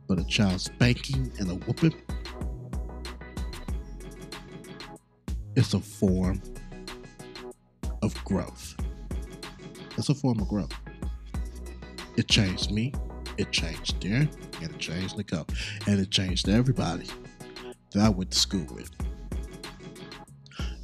[0.09, 1.95] But a child spanking and a whooping
[5.61, 6.41] it's a form
[8.03, 8.80] of growth.
[10.01, 10.73] It's a form of growth.
[12.17, 12.95] It changed me,
[13.37, 15.45] it changed Darren, and it changed Nicole,
[15.87, 17.07] and it changed everybody
[17.93, 18.91] that I went to school with.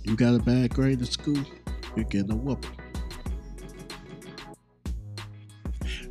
[0.05, 1.39] You got a bad grade in school,
[1.97, 2.79] you're getting a whooping.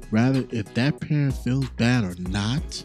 [0.09, 2.83] Rather, if that parent feels bad or not,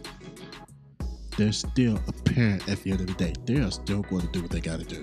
[1.38, 3.32] they're still a parent at the end of the day.
[3.46, 5.02] They are still going to do what they got to do.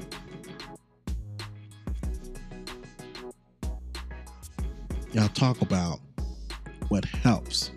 [5.17, 5.99] Y'all talk about
[6.89, 7.71] what helps,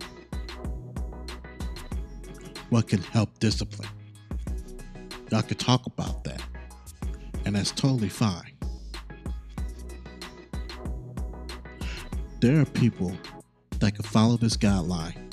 [2.69, 3.89] what can help discipline.
[5.33, 6.43] Y'all can talk about that,
[7.47, 8.53] and that's totally fine.
[12.41, 13.17] There are people
[13.79, 15.33] that can follow this guideline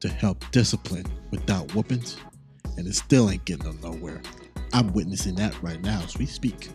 [0.00, 2.16] to help discipline without whoopings,
[2.76, 4.20] and it still ain't getting them nowhere.
[4.72, 6.70] I'm witnessing that right now as we speak.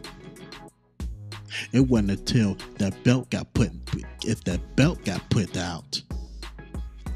[1.73, 3.71] It wasn't until that belt got put,
[4.23, 6.01] if that belt got put out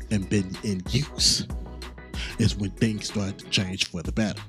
[0.09, 1.47] and been in use,
[2.37, 4.41] is when things started to change for the better.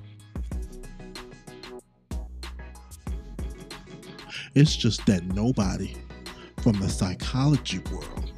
[4.55, 5.97] It's just that nobody
[6.63, 8.33] from the psychology world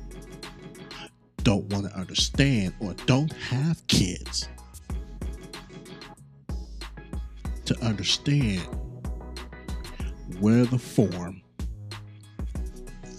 [1.43, 4.49] don't want to understand or don't have kids
[7.65, 8.63] to understand
[10.41, 11.43] where the form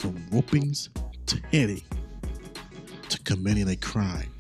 [0.06, 0.92] from whoopings
[1.26, 1.82] to hitting
[3.10, 4.32] to committing a crime.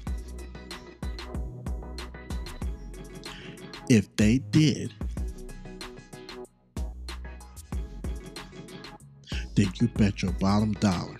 [3.89, 4.93] If they did,
[9.56, 11.17] then you bet your bottom dollar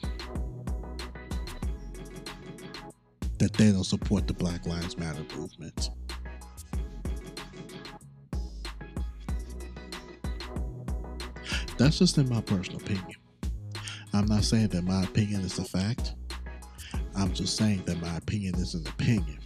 [3.39, 5.89] that they don't support the Black Lives Matter movement.
[11.80, 13.24] That's just in my personal opinion.
[14.16, 16.13] I'm not saying that my opinion is a fact.
[17.18, 19.39] I'm just saying that my opinion is an opinion.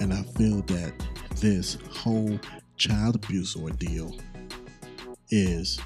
[0.00, 0.92] And I feel that
[1.40, 2.38] this whole
[2.76, 4.16] child abuse ordeal
[5.30, 5.80] is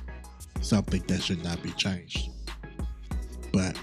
[0.60, 2.28] something that should not be changed.
[3.54, 3.80] But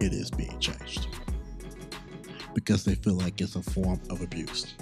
[0.00, 1.08] it is being changed
[2.54, 4.74] because they feel like it's a form of abuse.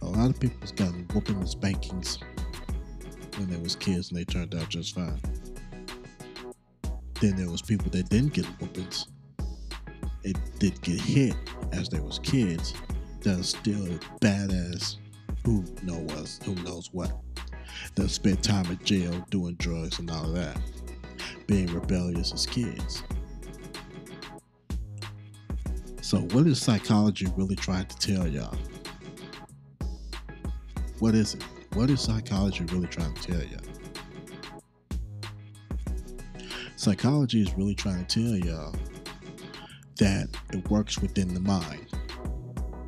[0.00, 2.20] A lot of people's gotten whooping and spankings
[3.38, 5.20] when they was kids and they turned out just fine.
[7.20, 9.08] Then there was people that didn't get whoopings.
[10.24, 11.34] It did get hit
[11.72, 12.74] as they was kids
[13.22, 13.86] that are still
[14.20, 14.96] badass
[15.44, 17.12] who know was who knows what.
[17.94, 20.60] That spent time in jail doing drugs and all of that.
[21.46, 23.02] Being rebellious as kids.
[26.02, 28.56] So what is psychology really trying to tell y'all?
[30.98, 31.44] What is it?
[31.74, 33.58] What is psychology really trying to tell you?
[36.76, 38.74] Psychology is really trying to tell y'all
[39.98, 41.86] that it works within the mind.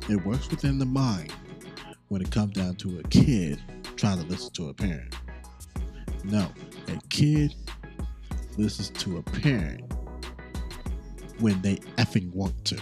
[0.09, 1.33] It works within the mind
[2.07, 3.61] when it comes down to a kid
[3.95, 5.15] trying to listen to a parent.
[6.23, 6.51] No,
[6.87, 7.53] a kid
[8.57, 9.81] listens to a parent
[11.39, 12.77] when they effing want to,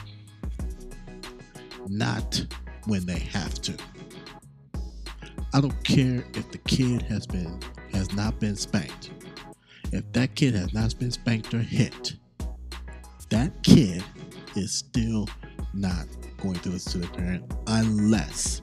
[1.87, 2.45] not
[2.85, 3.77] when they have to.
[5.53, 7.59] I don't care if the kid has been
[7.91, 9.11] has not been spanked.
[9.91, 12.13] If that kid has not been spanked or hit,
[13.29, 14.03] that kid
[14.55, 15.27] is still
[15.73, 16.05] not
[16.41, 18.61] going to listen to the parent unless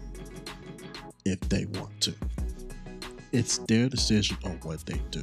[1.25, 2.15] if they want to.
[3.33, 5.23] It's their decision on what they do.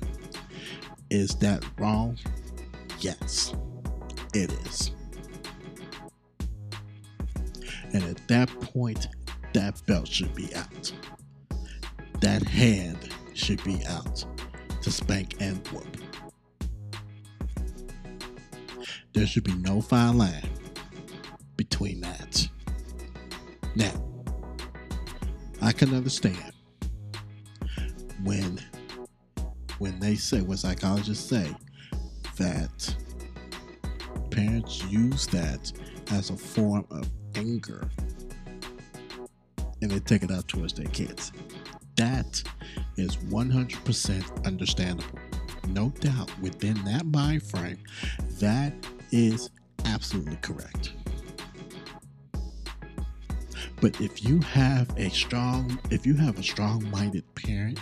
[1.10, 2.18] Is that wrong?
[3.00, 3.54] Yes,
[4.34, 4.92] it is.
[7.94, 9.08] And at that point,
[9.54, 10.92] that belt should be out.
[12.24, 14.24] That hand should be out
[14.82, 15.98] to spank and whoop.
[19.12, 20.50] There should be no fine line
[21.58, 22.48] between that.
[23.76, 23.92] Now,
[25.62, 26.54] I can understand
[28.24, 28.58] when
[29.80, 31.54] when they say when psychologists say
[32.38, 32.96] that
[34.32, 35.74] parents use that
[36.12, 37.90] as a form of anger
[39.82, 41.34] and they take it out towards their kids.
[41.96, 42.42] That
[42.98, 45.20] is 100% understandable.
[45.70, 47.78] No doubt within that mind frame,
[48.40, 48.74] that
[49.12, 49.50] is
[49.86, 50.94] absolutely correct.
[53.82, 57.80] But if you have a strong, if you have a strong-minded parent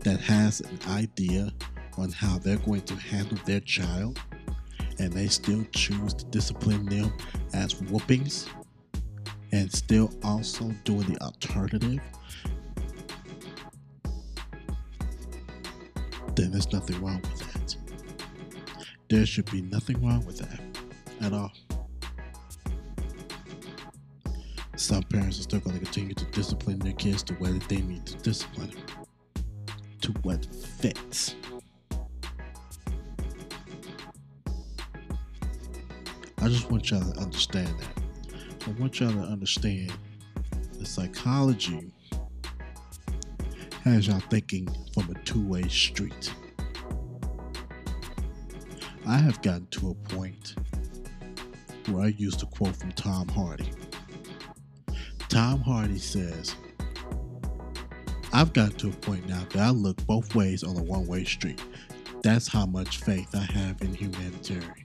[0.00, 1.52] that has an idea
[1.98, 4.18] on how they're going to handle their child,
[4.98, 7.12] and they still choose to discipline them
[7.52, 8.48] as whoopings,
[9.52, 12.00] and still also doing the alternative
[16.34, 17.76] then there's nothing wrong with that.
[19.08, 20.60] There should be nothing wrong with that
[21.20, 21.52] at all.
[24.76, 27.82] Some parents are still going to continue to discipline their kids the way that they
[27.82, 29.06] need to discipline them,
[30.00, 31.36] to what fits.
[36.38, 38.66] I just want y'all to understand that.
[38.66, 39.92] I want y'all to understand
[40.78, 41.92] the psychology
[43.84, 46.32] has y'all thinking from a two way street.
[49.06, 50.54] I have gotten to a point
[51.88, 53.72] where I used to quote from Tom Hardy.
[55.28, 56.54] Tom Hardy says,
[58.32, 61.24] I've gotten to a point now that I look both ways on a one way
[61.24, 61.60] street.
[62.22, 64.81] That's how much faith I have in humanitarian.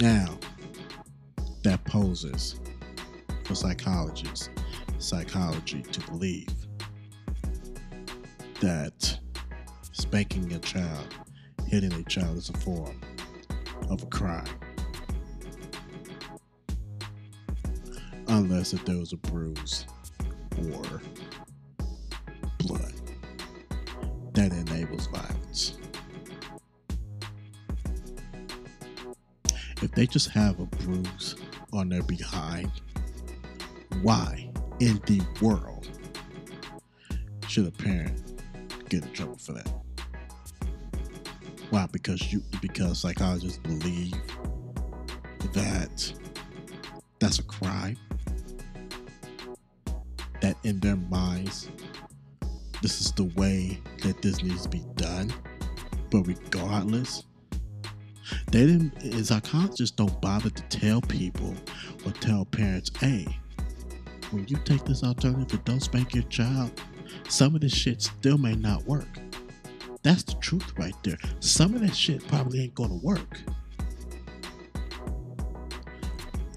[0.00, 0.38] Now,
[1.62, 2.58] that poses
[3.44, 4.48] for psychologists,
[4.98, 6.48] psychology to believe
[8.62, 9.18] that
[9.92, 11.06] spanking a child,
[11.66, 12.98] hitting a child is a form
[13.90, 14.48] of a crime.
[18.28, 19.84] Unless if there was a bruise
[20.56, 21.02] or
[22.58, 22.94] blood
[24.32, 25.39] that enables violence.
[30.00, 31.36] They just have a bruise
[31.74, 32.72] on their behind,
[34.00, 35.90] why in the world
[37.46, 38.42] should a parent
[38.88, 39.70] get in trouble for that?
[41.68, 41.86] Why?
[41.92, 44.14] Because you because psychologists believe
[45.52, 46.14] that
[47.18, 47.98] that's a crime.
[50.40, 51.68] That in their minds,
[52.80, 55.30] this is the way that this needs to be done.
[56.10, 57.24] But regardless,
[58.50, 61.54] they didn't, psychologists don't bother to tell people
[62.04, 63.26] or tell parents, hey,
[64.30, 66.70] when you take this alternative don't spank your child,
[67.28, 69.08] some of this shit still may not work.
[70.02, 71.18] That's the truth right there.
[71.40, 73.38] Some of that shit probably ain't gonna work.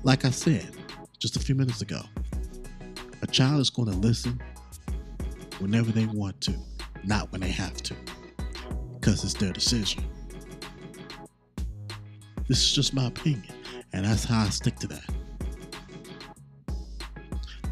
[0.03, 0.69] Like I said
[1.19, 2.01] just a few minutes ago,
[3.21, 4.41] a child is gonna listen
[5.59, 6.53] whenever they want to,
[7.03, 7.95] not when they have to,
[8.99, 10.03] because it's their decision.
[12.45, 13.55] This is just my opinion,
[13.93, 15.05] and that's how I stick to that.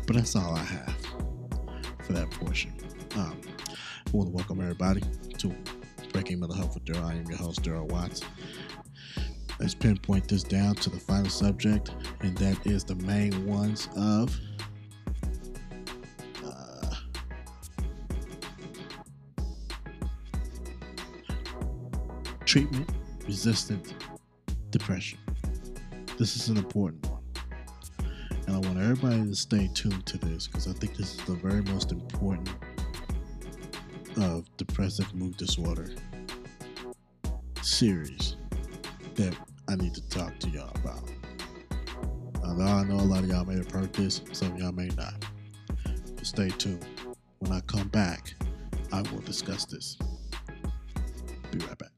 [0.07, 0.95] But that's all I have
[2.05, 2.73] for that portion.
[3.17, 5.01] Um, I want to welcome everybody
[5.39, 5.53] to
[6.13, 7.05] Breaking Mental Health with Darrell.
[7.05, 8.21] I am your host, Darrell Watts.
[9.59, 11.91] Let's pinpoint this down to the final subject,
[12.21, 14.39] and that is the main ones of
[16.45, 16.95] uh,
[22.45, 22.89] treatment
[23.27, 23.93] resistant
[24.71, 25.19] depression.
[26.17, 27.21] This is an important one.
[28.47, 31.33] And I want everybody to stay tuned to this because I think this is the
[31.33, 32.49] very most important
[34.17, 35.89] of depressive mood disorder
[37.61, 38.35] series
[39.15, 39.35] that
[39.69, 41.09] I need to talk to y'all about.
[42.43, 44.89] Although I know a lot of y'all may have heard this, some of y'all may
[44.97, 45.13] not.
[46.15, 46.85] But stay tuned.
[47.39, 48.33] When I come back,
[48.91, 49.97] I will discuss this.
[51.51, 51.90] Be right back.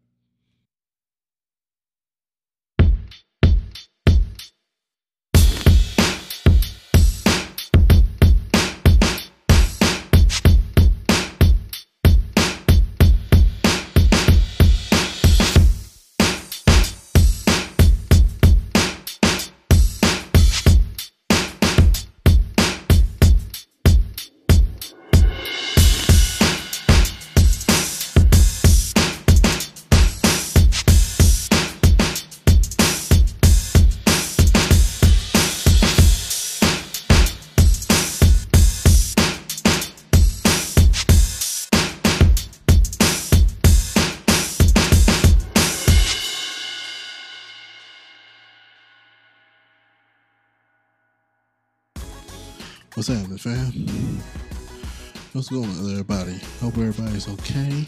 [55.44, 56.40] What's going on, everybody?
[56.62, 57.86] Hope everybody's okay.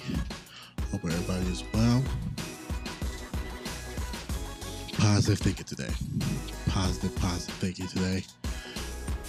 [0.91, 2.03] Hope everybody is well.
[4.97, 5.89] Positive thinking today.
[6.67, 8.25] Positive, positive thinking today.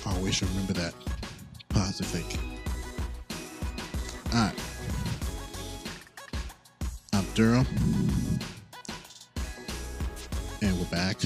[0.05, 0.93] Always remember that.
[1.69, 2.59] Positive thinking.
[4.35, 4.59] Alright.
[7.13, 7.65] I'm Darrell.
[10.63, 11.21] And we're back.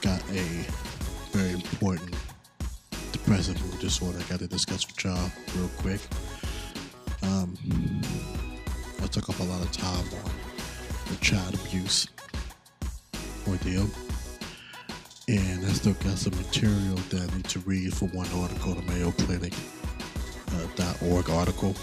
[0.00, 0.64] Got a
[1.32, 2.13] very important
[3.26, 6.00] mood disorder I got to discuss with y'all real quick.
[7.22, 7.56] Um,
[9.02, 10.30] I took up a lot of time on
[11.10, 12.08] the child abuse
[13.48, 13.88] ordeal.
[15.28, 18.82] And I still got some material that I need to read for one article, the
[18.82, 19.54] Mayo Clinic
[20.52, 21.74] uh, .org article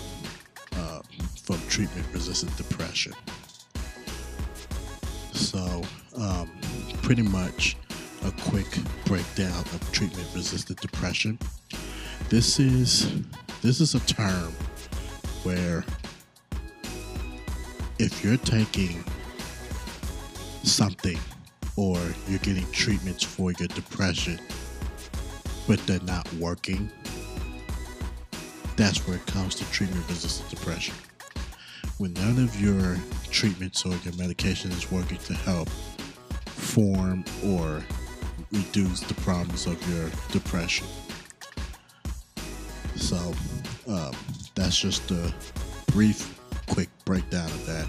[0.75, 1.01] uh,
[1.43, 3.13] from treatment resistant depression.
[5.33, 5.81] So,
[6.17, 6.51] um,
[7.01, 7.77] pretty much
[8.23, 8.67] a quick
[9.05, 11.39] breakdown of treatment resistant depression.
[12.29, 13.23] This is
[13.61, 14.53] this is a term
[15.43, 15.83] where
[17.99, 19.03] if you're taking
[20.63, 21.17] something
[21.75, 21.97] or
[22.27, 24.39] you're getting treatments for your depression
[25.67, 26.91] but they're not working,
[28.75, 30.95] that's where it comes to treatment resistant depression.
[31.97, 32.97] When none of your
[33.29, 35.69] treatments or your medication is working to help
[36.47, 37.83] form or
[38.51, 40.87] reduce the problems of your depression.
[42.95, 43.33] So
[43.87, 44.13] um,
[44.55, 45.33] that's just a
[45.87, 47.87] brief, quick breakdown of that.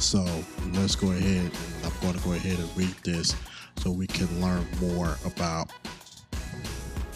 [0.00, 0.24] So
[0.72, 1.52] let's go ahead and
[1.84, 3.36] I'm going to go ahead and read this
[3.76, 5.70] so we can learn more about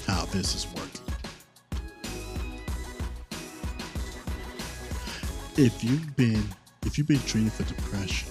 [0.07, 1.03] how this is working.
[5.57, 6.45] If you've been
[6.84, 8.28] if you've been treated for depression,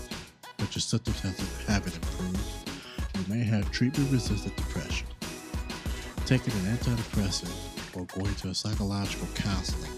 [0.57, 1.19] but your symptoms
[1.67, 2.64] haven't improved,
[3.15, 5.07] you may have treatment resistant depression.
[6.25, 7.53] Taking an antidepressant
[7.95, 9.91] or going to a psychological counseling,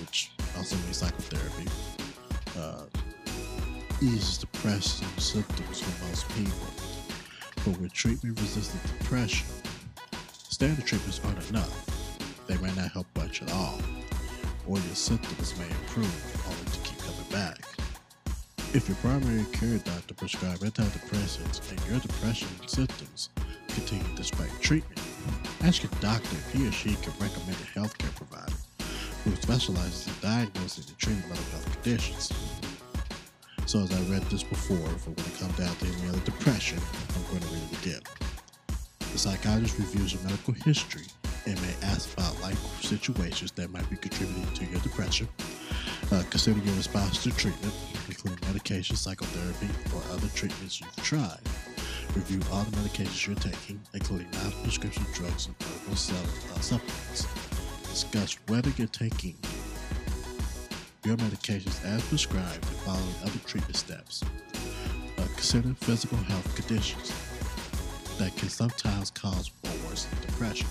[0.00, 1.68] which also means psychotherapy,
[2.58, 2.86] uh,
[4.02, 6.68] eases depression symptoms for most people.
[7.64, 9.46] But with treatment resistant depression,
[10.32, 12.18] standard treatments aren't enough.
[12.46, 13.80] They may not help much at all,
[14.66, 17.75] or your symptoms may improve only to keep coming back.
[18.74, 23.30] If your primary care doctor prescribes antidepressants and your depression symptoms
[23.68, 25.00] continue despite treatment,
[25.62, 28.52] ask your doctor if he or she can recommend a healthcare provider
[29.24, 32.32] who specializes in diagnosing and treating mental health conditions.
[33.66, 36.78] So, as I read this before, for when it comes down to any other depression,
[37.14, 38.02] I'm going to read it again.
[39.12, 41.06] The psychiatrist reviews your medical history
[41.46, 45.28] and may ask about life situations that might be contributing to your depression.
[46.12, 47.74] Uh, consider your response to treatment,
[48.08, 51.40] including medication, psychotherapy, or other treatments you've tried.
[52.14, 57.26] Review all the medications you're taking, including non-prescription drugs and herbal uh, supplements.
[57.90, 59.36] Discuss whether you're taking
[61.04, 64.22] your medications as prescribed and following other treatment steps.
[65.18, 67.12] Uh, consider physical health conditions
[68.18, 70.68] that can sometimes cause or worsen depression,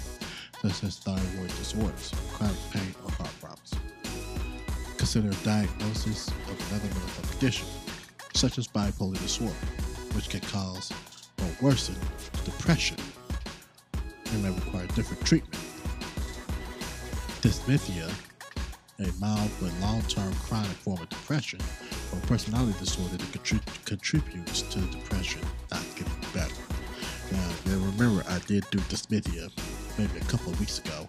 [0.61, 3.73] such as thyroid disorders, chronic pain, or heart problems.
[5.05, 7.67] Consider a diagnosis of another mental health condition,
[8.33, 9.53] such as bipolar disorder,
[10.15, 10.91] which can cause
[11.43, 11.93] or worsen
[12.43, 12.97] depression
[14.31, 15.63] and may require different treatment.
[17.43, 18.11] Dysthymia,
[18.97, 21.59] a mild but long term chronic form of depression,
[22.11, 26.63] or personality disorder that contrib- contributes to depression not getting better.
[27.31, 29.51] Now, now, remember, I did do dysmethia
[29.99, 31.07] maybe a couple of weeks ago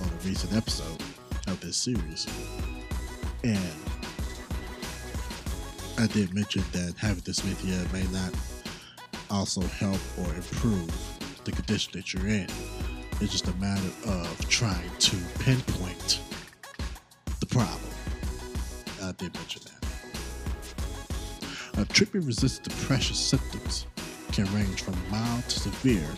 [0.00, 1.02] on a recent episode
[1.46, 2.26] of this series.
[3.42, 3.58] And
[5.98, 8.34] I did mention that having dysmethia may not
[9.30, 10.90] also help or improve
[11.44, 12.46] the condition that you're in.
[13.20, 16.20] It's just a matter of trying to pinpoint
[17.40, 17.90] the problem.
[19.02, 19.84] I did mention that.
[21.78, 23.86] Uh, treatment resistant depression symptoms
[24.32, 26.08] can range from mild to severe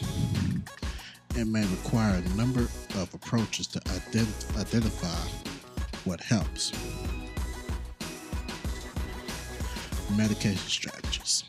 [1.36, 2.62] and may require a number
[2.96, 5.28] of approaches to ident- identify
[6.04, 6.72] what helps.
[10.16, 11.44] Medication strategies.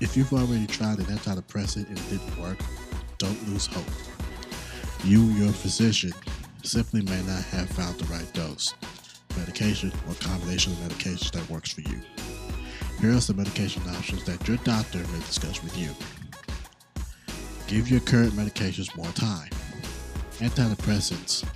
[0.00, 2.58] If you've already tried an antidepressant and it didn't work,
[3.18, 3.84] don't lose hope.
[5.04, 6.12] You, your physician,
[6.62, 8.74] simply may not have found the right dose,
[9.36, 12.00] medication, or combination of medications that works for you.
[13.00, 15.90] Here are some medication options that your doctor may discuss with you.
[17.68, 19.50] Give your current medications more time.
[20.38, 21.46] Antidepressants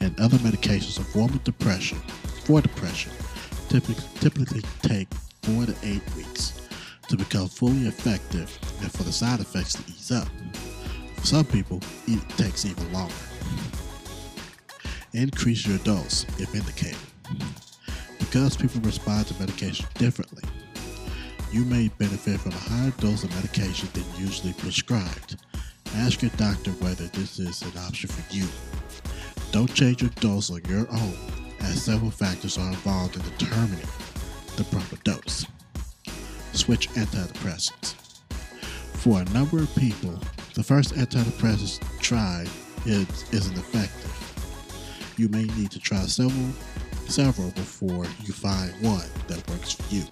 [0.00, 1.98] and other medications of form of depression
[2.44, 3.12] for depression
[3.68, 5.06] typically, typically take
[5.42, 6.60] four to eight weeks
[7.06, 10.26] to become fully effective and for the side effects to ease up.
[11.18, 13.14] For some people, it takes even longer.
[15.12, 16.98] Increase your dose if indicated.
[18.18, 20.42] Because people respond to medication differently,
[21.52, 25.36] you may benefit from a higher dose of medication than usually prescribed.
[25.96, 28.46] Ask your doctor whether this is an option for you.
[29.52, 31.16] Don't change your dose on your own,
[31.60, 33.86] as several factors are involved in determining
[34.56, 35.46] the proper dose.
[36.52, 37.94] Switch antidepressants.
[38.94, 40.18] For a number of people,
[40.54, 42.48] the first antidepressant tried
[42.86, 45.14] is, isn't effective.
[45.18, 46.52] You may need to try several,
[47.06, 50.04] several before you find one that works for you.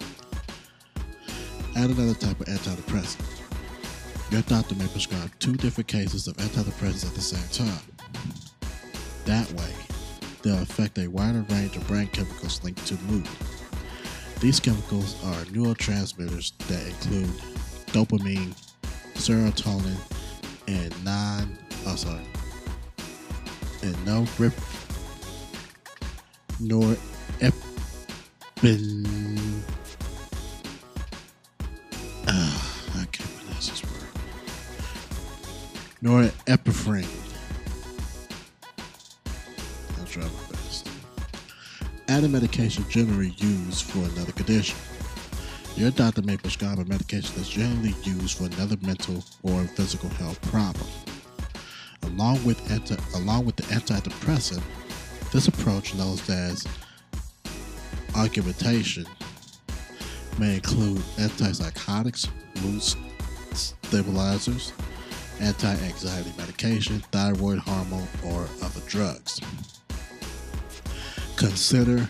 [1.75, 3.40] Add another type of antidepressant.
[4.31, 7.83] Your doctor may prescribe two different cases of antidepressants at the same time.
[9.25, 9.73] That way,
[10.41, 13.27] they'll affect a wider range of brain chemicals linked to mood.
[14.39, 17.29] These chemicals are neurotransmitters that include
[17.93, 18.55] dopamine,
[19.15, 19.97] serotonin,
[20.67, 21.57] and non
[21.87, 22.21] oh sorry
[23.83, 24.53] and no rip
[26.59, 26.95] nor
[36.03, 37.05] norepinephrine
[39.99, 40.89] I'll try my best.
[42.07, 44.77] Add a medication generally used for another condition.
[45.75, 50.41] Your doctor may prescribe a medication that's generally used for another mental or physical health
[50.49, 50.87] problem.
[52.03, 54.63] Along with anti, along with the antidepressant,
[55.31, 56.65] this approach known as
[58.15, 59.05] augmentation
[60.39, 62.27] may include antipsychotics,
[62.61, 62.81] mood
[63.53, 64.73] stabilizers,
[65.41, 69.39] anti-anxiety medication, thyroid hormone, or other drugs.
[71.35, 72.07] Consider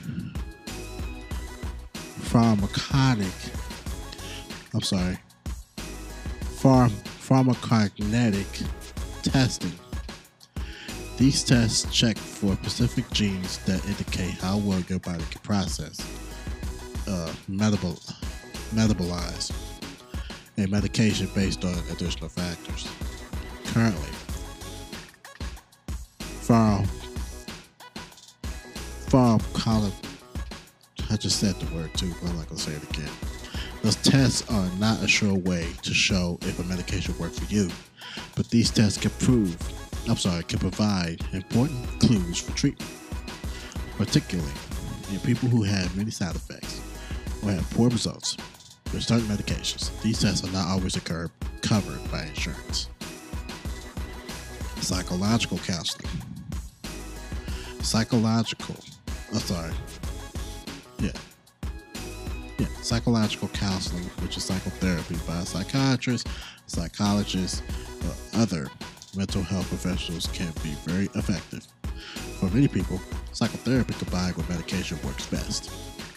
[2.32, 3.34] pharmaconic
[4.74, 5.18] I'm sorry
[6.62, 6.92] pharm
[7.28, 8.68] pharmacokinetic
[9.22, 9.72] testing.
[11.18, 16.00] These tests check for specific genes that indicate how well your body can process,
[17.08, 18.02] uh, metabol-
[18.74, 19.52] metabolize
[20.58, 22.88] a medication based on additional factors.
[23.74, 24.10] Currently,
[26.42, 26.86] pharm
[29.10, 29.96] pharmacology
[31.12, 33.10] I just said the word too, but I'm not gonna say it again.
[33.82, 37.70] Those tests are not a sure way to show if a medication works for you,
[38.36, 39.58] but these tests can prove,
[40.10, 42.90] I'm sorry, can provide important clues for treatment,
[43.98, 44.54] particularly
[45.12, 46.80] in people who have many side effects
[47.44, 48.38] or have poor results
[48.94, 49.92] with certain medications.
[50.02, 51.30] These tests are not always occur
[51.62, 52.88] covered by insurance.
[54.82, 56.10] Psychological counseling.
[57.82, 58.76] Psychological,
[59.32, 59.72] I'm sorry,
[61.00, 61.12] yeah.
[62.58, 66.28] Yeah, psychological counseling, which is psychotherapy by a psychiatrist,
[66.68, 67.64] psychologist,
[68.04, 68.68] or other
[69.16, 71.66] mental health professionals can be very effective.
[72.40, 73.00] For many people,
[73.34, 75.72] psychotherapy combined with medication works best.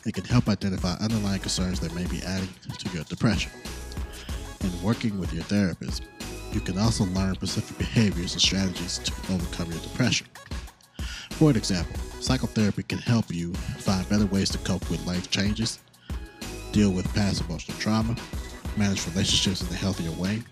[0.07, 2.49] It can help identify underlying concerns that may be adding
[2.79, 3.53] to your depression.
[4.61, 6.03] In working with your therapist,
[6.55, 10.27] you can also learn specific behaviors and strategies to overcome your depression.
[11.33, 15.81] For example, psychotherapy can help you find better ways to cope with life changes,
[16.73, 18.17] deal with past emotional trauma,
[18.77, 20.43] manage relationships in a healthier way,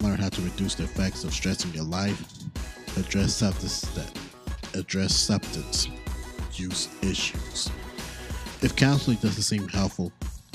[0.00, 2.22] learn how to reduce the effects of stress in your life,
[2.96, 4.18] address substance that
[4.78, 5.88] address substance
[6.52, 7.70] use issues.
[8.62, 10.12] If counseling doesn't seem helpful,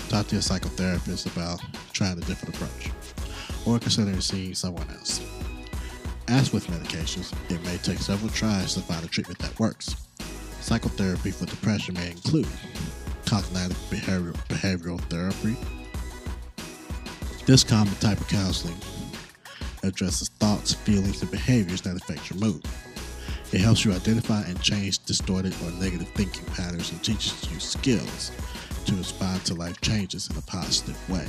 [0.07, 1.61] talk to your psychotherapist about
[1.91, 2.88] trying a different approach
[3.69, 5.21] or consider seeing someone else.
[6.27, 9.95] As with medications, it may take several tries to find a treatment that works.
[10.61, 12.47] Psychotherapy for depression may include
[13.25, 15.55] cognitive behavioral, behavioral therapy.
[17.45, 18.77] This common type of counseling
[19.83, 22.63] addresses thoughts, feelings, and behaviors that affect your mood.
[23.51, 28.31] It helps you identify and change distorted or negative thinking patterns and teaches you skills
[28.85, 31.27] to respond to life changes in a positive way.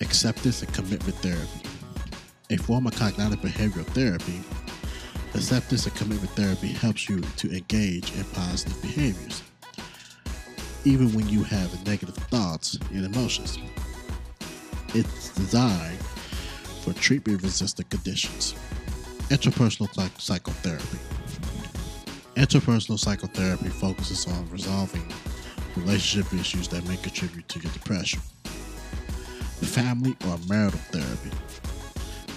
[0.00, 1.68] Acceptance and commitment therapy.
[2.50, 4.40] A form of cognitive behavioral therapy,
[5.34, 9.42] acceptance and commitment therapy helps you to engage in positive behaviors,
[10.84, 13.58] even when you have negative thoughts and emotions.
[14.94, 15.98] It's designed
[16.82, 18.54] for treatment resistant conditions.
[19.30, 20.98] Interpersonal psych- psychotherapy.
[22.36, 25.12] Interpersonal psychotherapy focuses on resolving
[25.76, 28.20] relationship issues that may contribute to your depression.
[29.66, 31.30] Family or marital therapy.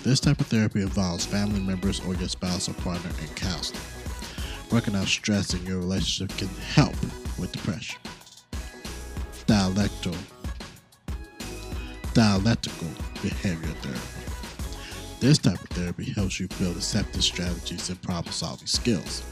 [0.03, 3.81] This type of therapy involves family members or your spouse or partner in counseling.
[4.71, 6.93] Working out stress in your relationship can help
[7.37, 7.99] with depression.
[9.45, 10.15] Dialectical,
[12.13, 15.17] dialectical behavioral therapy.
[15.19, 19.23] This type of therapy helps you build acceptance strategies and problem-solving skills.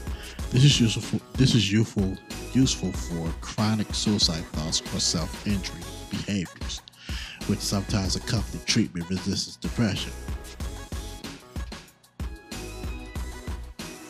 [0.50, 1.18] This is useful.
[1.18, 2.16] For, this is useful
[2.54, 5.80] useful for chronic suicide thoughts or self-injury
[6.10, 6.80] behaviors,
[7.46, 10.12] which sometimes accompany treatment-resistant depression.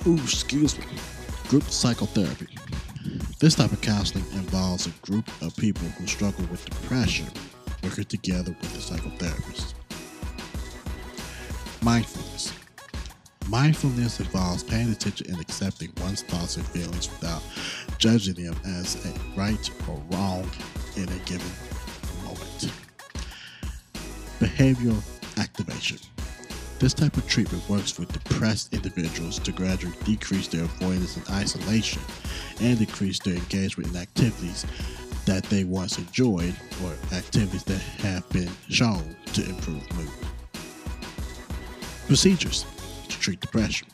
[0.06, 0.84] Ooh, excuse me.
[1.48, 2.48] Group psychotherapy.
[3.38, 7.26] This type of counseling involves a group of people who struggle with depression
[7.82, 9.74] working together with a psychotherapist.
[11.82, 12.52] Mindfulness.
[13.48, 17.42] Mindfulness involves paying attention and accepting one's thoughts and feelings without
[17.98, 20.48] judging them as a right or wrong
[20.96, 21.50] in a given.
[24.40, 25.02] Behavioral
[25.38, 25.98] activation.
[26.78, 32.00] This type of treatment works with depressed individuals to gradually decrease their avoidance and isolation
[32.62, 34.64] and decrease their engagement in activities
[35.26, 40.08] that they once enjoyed or activities that have been shown to improve mood.
[42.06, 42.64] Procedures
[43.08, 43.88] to treat depression.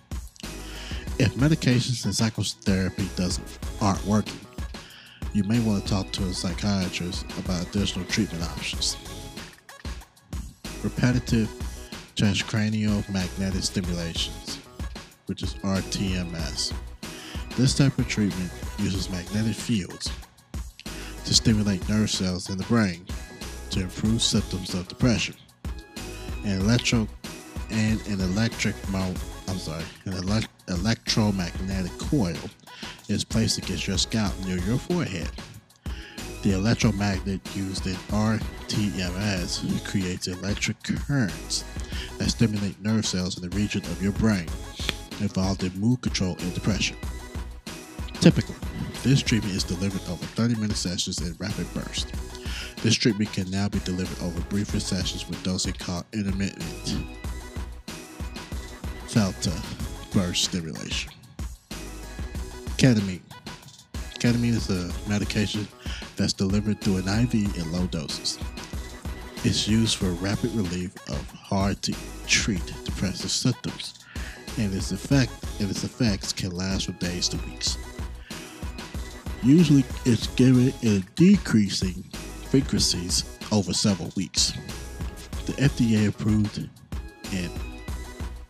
[1.19, 4.39] If medications and psychotherapy doesn't aren't working,
[5.33, 8.97] you may want to talk to a psychiatrist about additional treatment options.
[10.87, 11.51] Repetitive
[12.14, 14.61] transcranial magnetic stimulations,
[15.26, 16.72] which is RTMS.
[17.57, 20.12] This type of treatment uses magnetic fields
[21.24, 23.05] to stimulate nerve cells in the brain
[23.70, 25.34] to improve symptoms of depression.
[26.45, 27.09] An electro
[27.72, 29.18] and an electric mount,
[29.49, 32.37] I'm sorry, an elect, electromagnetic coil
[33.09, 35.30] is placed against your scalp near your forehead.
[36.43, 41.64] The electromagnet used in RTMS creates electric currents
[42.18, 44.49] that stimulate nerve cells in the region of your brain
[45.20, 46.97] involved in mood control and depression.
[48.20, 48.57] Typically,
[49.03, 52.11] this treatment is delivered over 30 minute sessions in rapid bursts.
[52.82, 57.07] This treatment can now be delivered over briefer sessions with dosing called intermittent
[59.09, 59.53] theta
[60.12, 61.12] burst stimulation.
[62.76, 63.22] Ketamine.
[64.18, 65.66] Ketamine is a medication
[66.17, 68.39] that's delivered through an IV in low doses.
[69.45, 71.95] It's used for rapid relief of hard to
[72.27, 73.95] treat depressive symptoms,
[74.59, 77.79] and its effect and its effects can last from days to weeks.
[79.43, 82.03] Usually, it's given in decreasing
[82.51, 84.53] frequencies over several weeks.
[85.47, 86.59] The FDA approved
[87.33, 87.51] an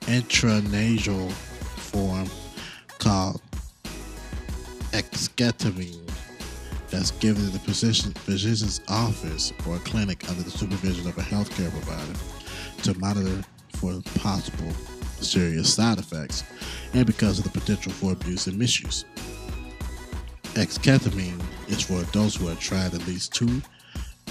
[0.02, 2.30] intranasal form
[2.98, 3.42] called
[4.92, 6.05] esketamine
[6.96, 11.70] that's given in the physician, physician's office or clinic under the supervision of a healthcare
[11.70, 12.18] provider
[12.82, 13.42] to monitor
[13.74, 14.72] for possible
[15.20, 16.42] serious side effects
[16.94, 19.04] and because of the potential for abuse and misuse.
[20.54, 23.60] Esketamine is for adults who have tried at least two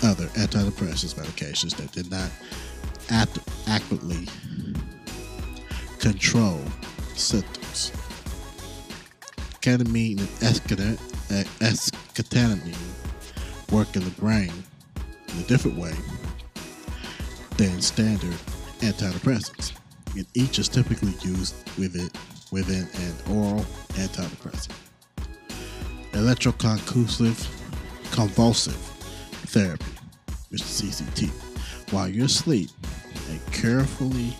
[0.02, 2.32] other antidepressant medications that did not
[3.12, 3.38] act-
[3.68, 4.28] adequately
[6.00, 6.60] control
[7.14, 7.92] symptoms.
[9.62, 11.15] Ketamine and esketamine
[13.76, 14.52] work in the brain
[15.28, 15.92] in a different way
[17.58, 18.36] than standard
[18.80, 19.74] antidepressants.
[20.16, 22.10] And each is typically used within,
[22.52, 23.66] within an oral
[23.96, 24.72] antidepressant.
[26.14, 27.50] Electroconvulsive
[28.12, 28.76] convulsive
[29.48, 29.92] therapy,
[30.50, 31.30] which is ECT.
[31.92, 32.70] While you're asleep,
[33.30, 34.34] a carefully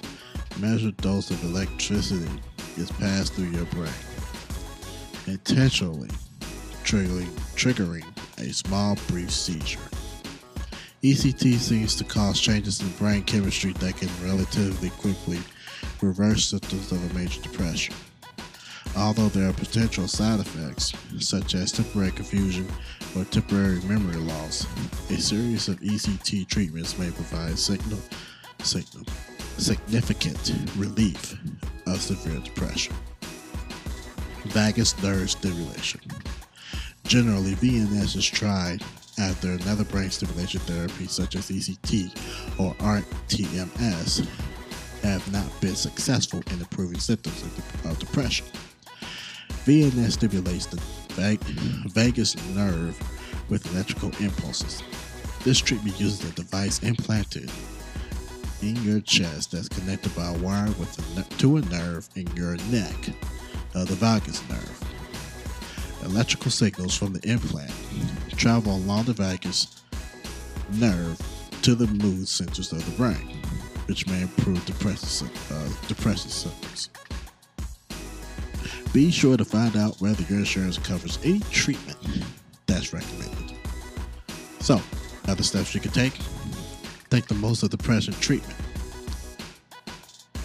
[0.60, 2.32] measured dose of electricity
[2.78, 3.92] is passed through your brain.
[5.28, 6.10] intentionally
[6.86, 8.06] triggering, triggering
[8.38, 9.80] a small brief seizure.
[11.02, 15.40] ECT seems to cause changes in brain chemistry that can relatively quickly
[16.02, 17.96] reverse symptoms of a major depression.
[18.96, 22.68] Although there are potential side effects, such as temporary confusion
[23.18, 24.68] or temporary memory loss,
[25.10, 28.00] a series of ECT treatments may provide signal,
[28.62, 29.06] signal,
[29.58, 31.36] significant relief
[31.88, 32.96] of severe depression.
[34.46, 36.02] Vagus nerve stimulation.
[37.06, 38.82] Generally, VNS is tried
[39.20, 42.10] after another brain stimulation therapy, such as ECT
[42.60, 44.28] or RTMS,
[45.04, 47.44] have not been successful in improving symptoms
[47.86, 48.48] of depression.
[49.66, 50.82] VNS stimulates the
[51.94, 53.00] vagus nerve
[53.50, 54.82] with electrical impulses.
[55.44, 57.52] This treatment uses a device implanted
[58.64, 60.74] in your chest that's connected by a wire
[61.38, 62.96] to a nerve in your neck,
[63.76, 64.95] uh, the vagus nerve.
[66.06, 67.72] Electrical signals from the implant
[68.38, 69.82] travel along the vagus
[70.74, 71.20] nerve
[71.64, 73.38] to the mood centers of the brain,
[73.88, 76.90] which may improve depressive, uh, symptoms.
[78.94, 81.98] Be sure to find out whether your insurance covers any treatment
[82.68, 83.58] that's recommended.
[84.60, 84.80] So,
[85.28, 86.14] other steps you can take
[87.10, 88.60] take the most of the present treatment.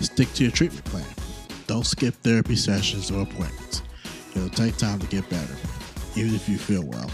[0.01, 1.07] Stick to your treatment plan.
[1.67, 3.83] Don't skip therapy sessions or appointments.
[4.35, 5.57] It'll take time to get better,
[6.17, 7.11] even if you feel well.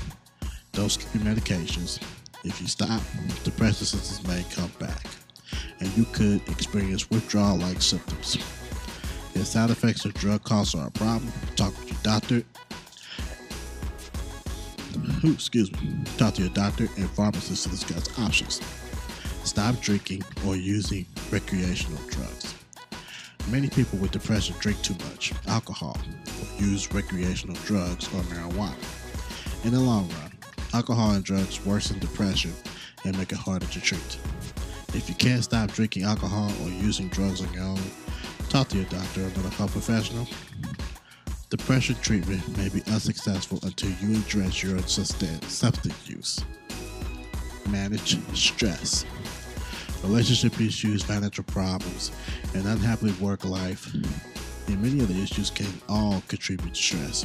[0.72, 2.00] Don't skip your medications.
[2.44, 3.00] If you stop,
[3.44, 5.06] depressive symptoms may come back,
[5.80, 8.36] and you could experience withdrawal like symptoms.
[9.34, 12.42] If side effects of drug costs are a problem, talk with your doctor.
[15.24, 15.98] Ooh, excuse me.
[16.18, 18.60] Talk to your doctor and pharmacist to discuss options.
[19.44, 22.54] Stop drinking or using recreational drugs.
[23.50, 25.96] Many people with depression drink too much alcohol
[26.58, 29.64] use recreational drugs or marijuana.
[29.64, 30.32] In the long run,
[30.74, 32.52] alcohol and drugs worsen depression
[33.04, 34.18] and make it harder to treat.
[34.94, 37.80] If you can't stop drinking alcohol or using drugs on your own,
[38.48, 40.26] Talk to your doctor or mental health professional.
[41.50, 46.44] Depression treatment may be unsuccessful until you address your substance use.
[47.68, 49.04] Manage stress.
[50.02, 52.12] Relationship issues, financial problems,
[52.54, 53.92] and unhappy work life,
[54.68, 57.24] and many other issues can all contribute to stress,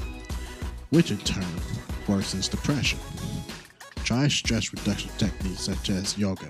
[0.89, 1.43] which in turn
[2.07, 2.99] worsens depression.
[4.03, 6.49] Try stress reduction techniques such as yoga,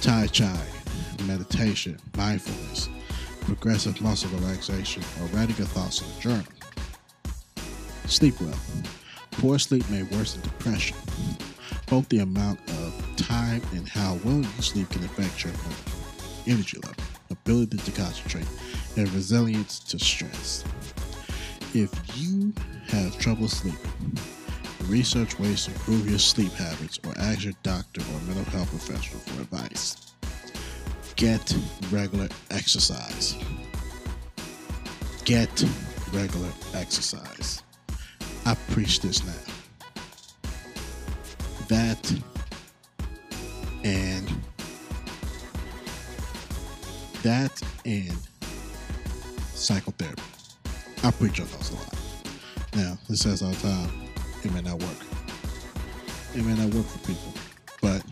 [0.00, 0.60] Tai Chi,
[1.26, 2.88] meditation, mindfulness,
[3.40, 6.52] progressive muscle relaxation, or writing your thoughts in a journal.
[8.06, 8.58] Sleep well.
[9.32, 10.96] Poor sleep may worsen depression.
[11.86, 15.52] Both the amount of time and how well you sleep can affect your
[16.46, 18.46] energy level, ability to concentrate,
[18.96, 20.64] and resilience to stress.
[21.74, 22.52] If you
[22.88, 24.18] have trouble sleeping,
[24.86, 29.20] research ways to improve your sleep habits or ask your doctor or mental health professional
[29.20, 30.10] for advice
[31.20, 31.54] get
[31.90, 33.36] regular exercise.
[35.26, 35.64] Get
[36.14, 37.62] regular exercise.
[38.46, 40.50] I preach this now.
[41.68, 42.22] That
[43.84, 44.32] and
[47.22, 48.16] that and
[49.54, 50.22] psychotherapy.
[51.02, 51.94] I preach on those a lot.
[52.76, 53.90] Now, this says all the time,
[54.44, 54.96] it may not work.
[56.34, 57.32] It may not work for people,
[57.82, 58.02] but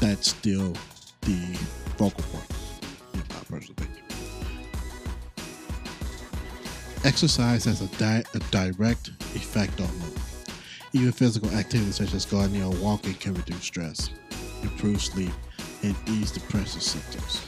[0.00, 0.72] that's still
[1.22, 1.58] the
[1.96, 2.50] focal point,
[3.14, 4.02] in my personal opinion.
[7.04, 10.18] Exercise has a, di- a direct effect on mood.
[10.92, 14.10] Even physical activities such as gardening or walking can reduce stress,
[14.62, 15.32] improve sleep,
[15.86, 17.46] and ease depressive symptoms.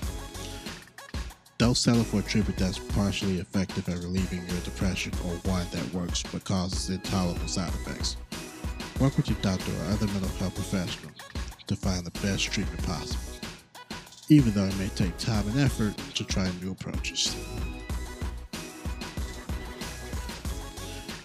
[1.59, 5.93] Don't settle for a treatment that's partially effective at relieving your depression or one that
[5.93, 8.17] works but causes intolerable side effects.
[9.01, 11.13] Work with your doctor or other mental health professional
[11.67, 13.29] to find the best treatment possible
[14.31, 17.35] even though it may take time and effort to try new approaches.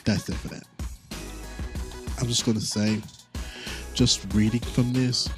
[0.06, 0.64] That's it for that.
[2.20, 3.02] I'm just going to say,
[3.94, 5.30] just reading from this,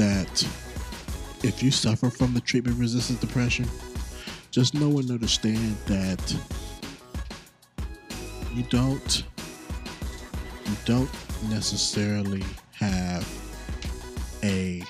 [0.00, 0.42] that
[1.44, 3.66] if you suffer from the treatment resistant depression,
[4.50, 6.36] just know and understand that
[8.54, 9.24] you don't
[10.64, 11.10] you don't
[11.50, 12.42] necessarily
[12.72, 13.28] have
[14.42, 14.82] a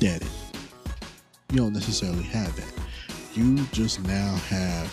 [0.00, 0.24] end.
[1.50, 2.72] You don't necessarily have that.
[3.34, 4.86] You just now have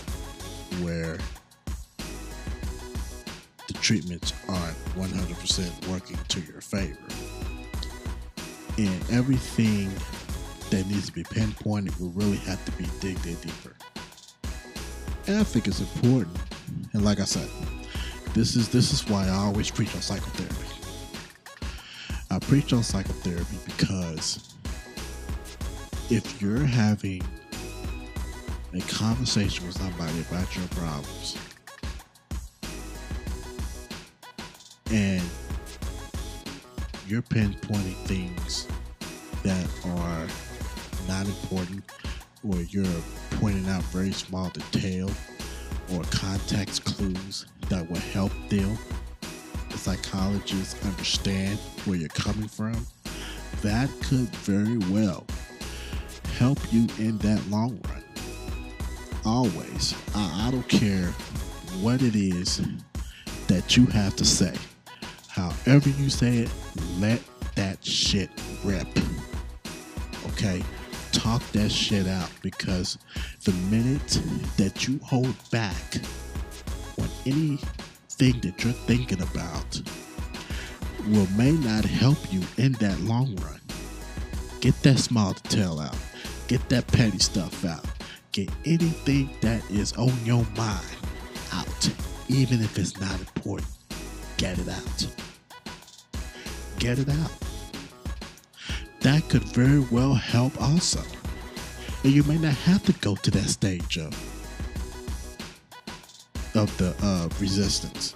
[0.82, 1.20] where
[3.68, 6.98] the treatments aren't 100% working to your favor.
[8.78, 9.90] And everything
[10.70, 13.76] that needs to be pinpointed will really have to be digged in deeper.
[15.28, 16.38] And I think it's important.
[16.94, 17.50] And like I said,
[18.34, 20.68] this is this is why I always preach on psychotherapy.
[22.30, 24.54] I preach on psychotherapy because
[26.10, 27.24] if you're having
[28.74, 31.38] a conversation with somebody about your problems
[34.92, 35.24] and
[37.08, 38.68] you're pinpointing things
[39.44, 40.28] that are
[41.08, 41.84] not important
[42.48, 42.86] or you're
[43.40, 45.10] pointing out very small detail
[45.94, 48.78] or context clues that will help them
[49.70, 52.86] the psychologists understand where you're coming from
[53.62, 55.26] that could very well
[56.38, 58.04] help you in that long run.
[59.26, 59.96] Always.
[60.14, 61.08] I, I don't care
[61.82, 62.62] what it is
[63.48, 64.54] that you have to say
[65.68, 66.52] however you say it
[67.00, 67.22] let
[67.56, 68.30] that shit
[68.64, 68.88] rip
[70.28, 70.64] okay
[71.12, 72.98] talk that shit out because
[73.44, 74.22] the minute
[74.58, 75.98] that you hold back
[77.00, 79.82] on anything that you're thinking about
[81.10, 83.62] will may not help you in that long run.
[84.60, 85.96] Get that small detail out.
[86.48, 87.86] Get that petty stuff out.
[88.32, 90.98] Get anything that is on your mind
[91.54, 91.90] out,
[92.28, 93.70] even if it's not important.
[94.38, 95.27] Get it out.
[96.80, 97.32] Get it out
[99.08, 101.02] that could very well help also.
[102.04, 104.14] And you may not have to go to that stage of
[106.56, 108.16] of the uh, resistance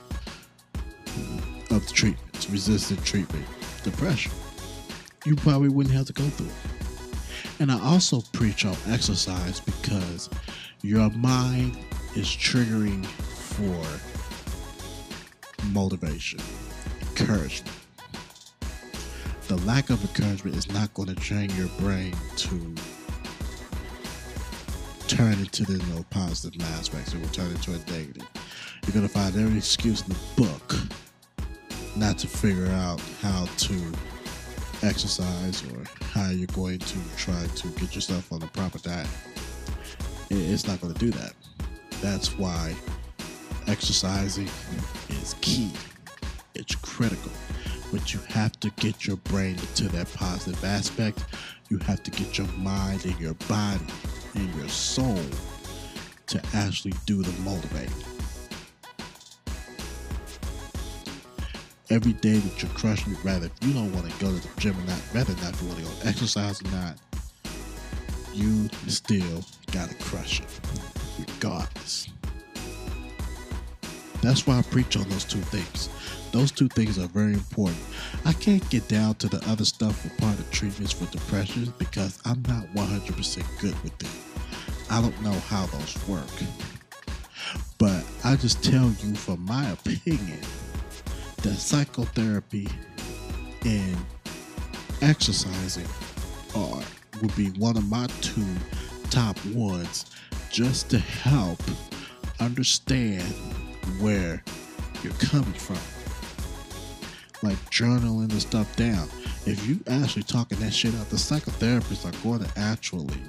[1.70, 3.46] of the treatments, resistant treatment,
[3.84, 4.34] depression.
[5.26, 7.62] You probably wouldn't have to go through it.
[7.62, 10.30] And I also preach on exercise because
[10.82, 11.78] your mind
[12.18, 13.86] is triggering for
[15.68, 16.42] motivation,
[17.02, 17.81] encouragement
[19.52, 22.74] the lack of encouragement is not going to train your brain to
[25.10, 27.14] turn into the you know, positive aspects.
[27.14, 28.26] It will turn into a negative.
[28.84, 30.76] You're going to find every excuse in the book
[31.98, 33.92] not to figure out how to
[34.84, 35.84] exercise or
[36.14, 39.10] how you're going to try to get yourself on a proper diet.
[40.30, 41.34] It's not going to do that.
[42.02, 42.74] That's why
[43.68, 44.48] exercising
[45.10, 45.74] is key.
[46.56, 47.34] It's critical
[47.92, 51.26] but you have to get your brain into that positive aspect.
[51.70, 53.86] You have to get your mind and your body
[54.36, 55.20] and your soul
[56.28, 57.94] to actually do the motivating.
[61.90, 64.62] Every day that you're crushing it, rather if you don't want to go to the
[64.62, 66.96] gym or not, rather not if you want to go exercise or not,
[68.34, 70.48] you still gotta crush it,
[71.20, 72.08] regardless.
[74.22, 75.90] That's why I preach on those two things.
[76.32, 77.80] Those two things are very important.
[78.26, 82.20] I can't get down to the other stuff for part of treatments for depression because
[82.26, 84.12] I'm not 100% good with them.
[84.90, 86.24] I don't know how those work.
[87.78, 90.40] But I just tell you from my opinion
[91.38, 92.68] that psychotherapy
[93.66, 93.98] and
[95.02, 95.88] exercising
[96.56, 96.82] are
[97.22, 98.46] would be one of my two
[99.10, 100.06] top ones
[100.50, 101.60] just to help
[102.40, 103.24] understand
[104.00, 104.44] where
[105.04, 105.78] you're coming from
[107.44, 109.08] like journaling the stuff down.
[109.46, 113.22] If you actually talking that shit out, the psychotherapists are going to actually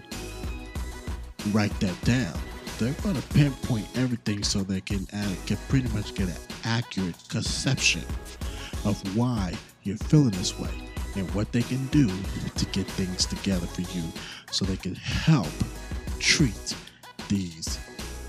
[1.50, 2.38] write that down.
[2.78, 7.16] They're going to pinpoint everything so they can, uh, can pretty much get an accurate
[7.28, 8.02] conception
[8.84, 10.70] of why you're feeling this way
[11.16, 12.08] and what they can do
[12.56, 14.02] to get things together for you
[14.50, 15.46] so they can help
[16.18, 16.74] treat
[17.28, 17.78] these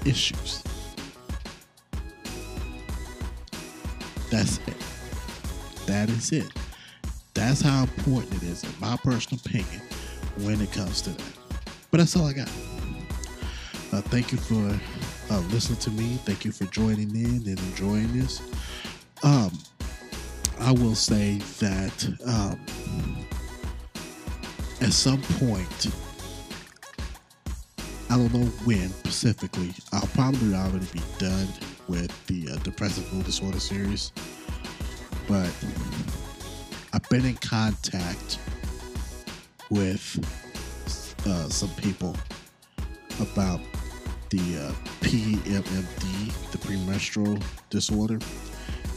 [0.05, 0.63] issues.
[4.29, 4.82] That's it.
[5.85, 6.51] That is it.
[7.33, 9.81] That's how important it is, in my personal opinion,
[10.37, 11.33] when it comes to that.
[11.91, 12.49] But that's all I got.
[13.91, 14.79] Uh, thank you for
[15.33, 16.15] uh, listening to me.
[16.25, 18.41] Thank you for joining in and enjoying this.
[19.23, 19.51] Um,
[20.59, 22.59] I will say that um,
[24.81, 25.87] at some point,
[28.09, 31.47] I don't know when specifically, I'll probably already be done
[31.87, 34.11] with the uh, depressive mood disorder series
[35.27, 35.51] but
[36.93, 38.39] I've been in contact
[39.69, 40.19] with
[41.25, 42.15] uh, some people
[43.19, 43.59] about
[44.29, 44.71] the uh,
[45.01, 47.37] PMMD, the premenstrual
[47.69, 48.19] disorder.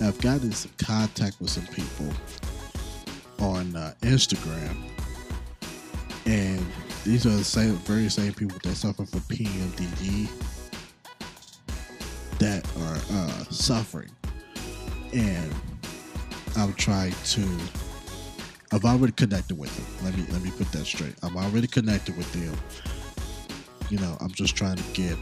[0.00, 2.10] Now, I've gotten in contact with some people
[3.38, 4.76] on uh, Instagram,
[6.26, 6.64] and
[7.04, 10.28] these are the same, very same people that suffer from PMDD
[12.38, 14.10] that are uh, suffering,
[15.12, 15.54] and
[16.56, 17.58] I'm trying to.
[18.72, 20.04] I've already connected with them.
[20.04, 21.14] Let me let me put that straight.
[21.22, 22.56] I'm already connected with them.
[23.90, 25.16] You know, I'm just trying to get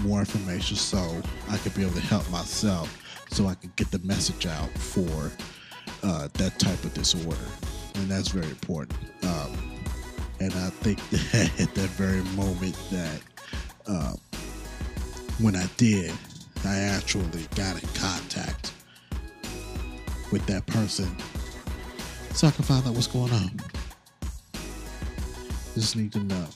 [0.00, 2.96] more information so I could be able to help myself
[3.30, 5.30] so I can get the message out for
[6.02, 7.36] uh, that type of disorder.
[7.94, 8.98] And that's very important.
[9.22, 9.56] Um,
[10.40, 13.20] and I think that at that very moment that
[13.86, 14.14] uh,
[15.38, 16.12] when I did,
[16.64, 18.72] I actually got in contact
[20.30, 21.08] with that person
[22.34, 23.50] so I can find out what's going on.
[25.74, 26.46] Just need to know.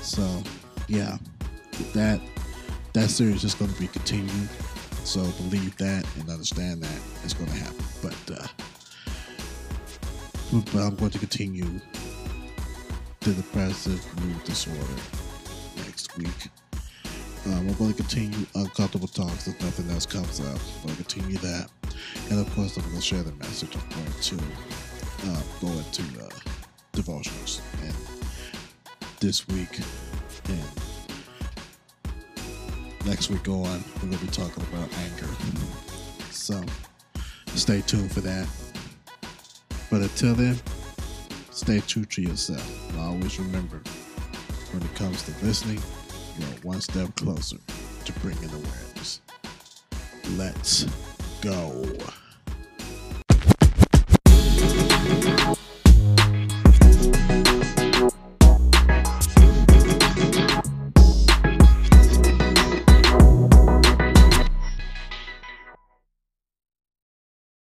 [0.00, 0.42] So,
[0.86, 1.18] yeah,
[1.94, 2.20] that
[2.92, 4.48] that series is going to be continued.
[5.04, 7.84] So believe that and understand that it's going to happen.
[8.02, 8.46] But, uh,
[10.72, 11.80] but I'm going to continue
[13.20, 15.02] to depressive mood disorder
[15.76, 16.48] next week.
[17.46, 20.46] Um, I'm going to continue uncomfortable talks if nothing else comes up.
[20.46, 21.70] I'm going to continue that.
[22.30, 23.74] And of course, I'm going to share the message.
[23.74, 24.36] I'm going to
[25.30, 26.28] uh, go into uh,
[26.92, 27.60] devotionals.
[27.82, 27.94] And
[29.20, 29.80] this week
[30.48, 30.64] and
[33.06, 33.62] next week on,
[33.94, 35.28] we're going to be talking about anger.
[36.30, 36.62] So
[37.54, 38.46] stay tuned for that.
[39.90, 40.56] But until then,
[41.50, 42.90] stay true to yourself.
[42.90, 43.80] And always remember
[44.72, 45.80] when it comes to listening,
[46.38, 47.58] you're one step closer
[48.04, 49.20] to bringing awareness.
[50.36, 50.86] Let's
[51.40, 51.84] go.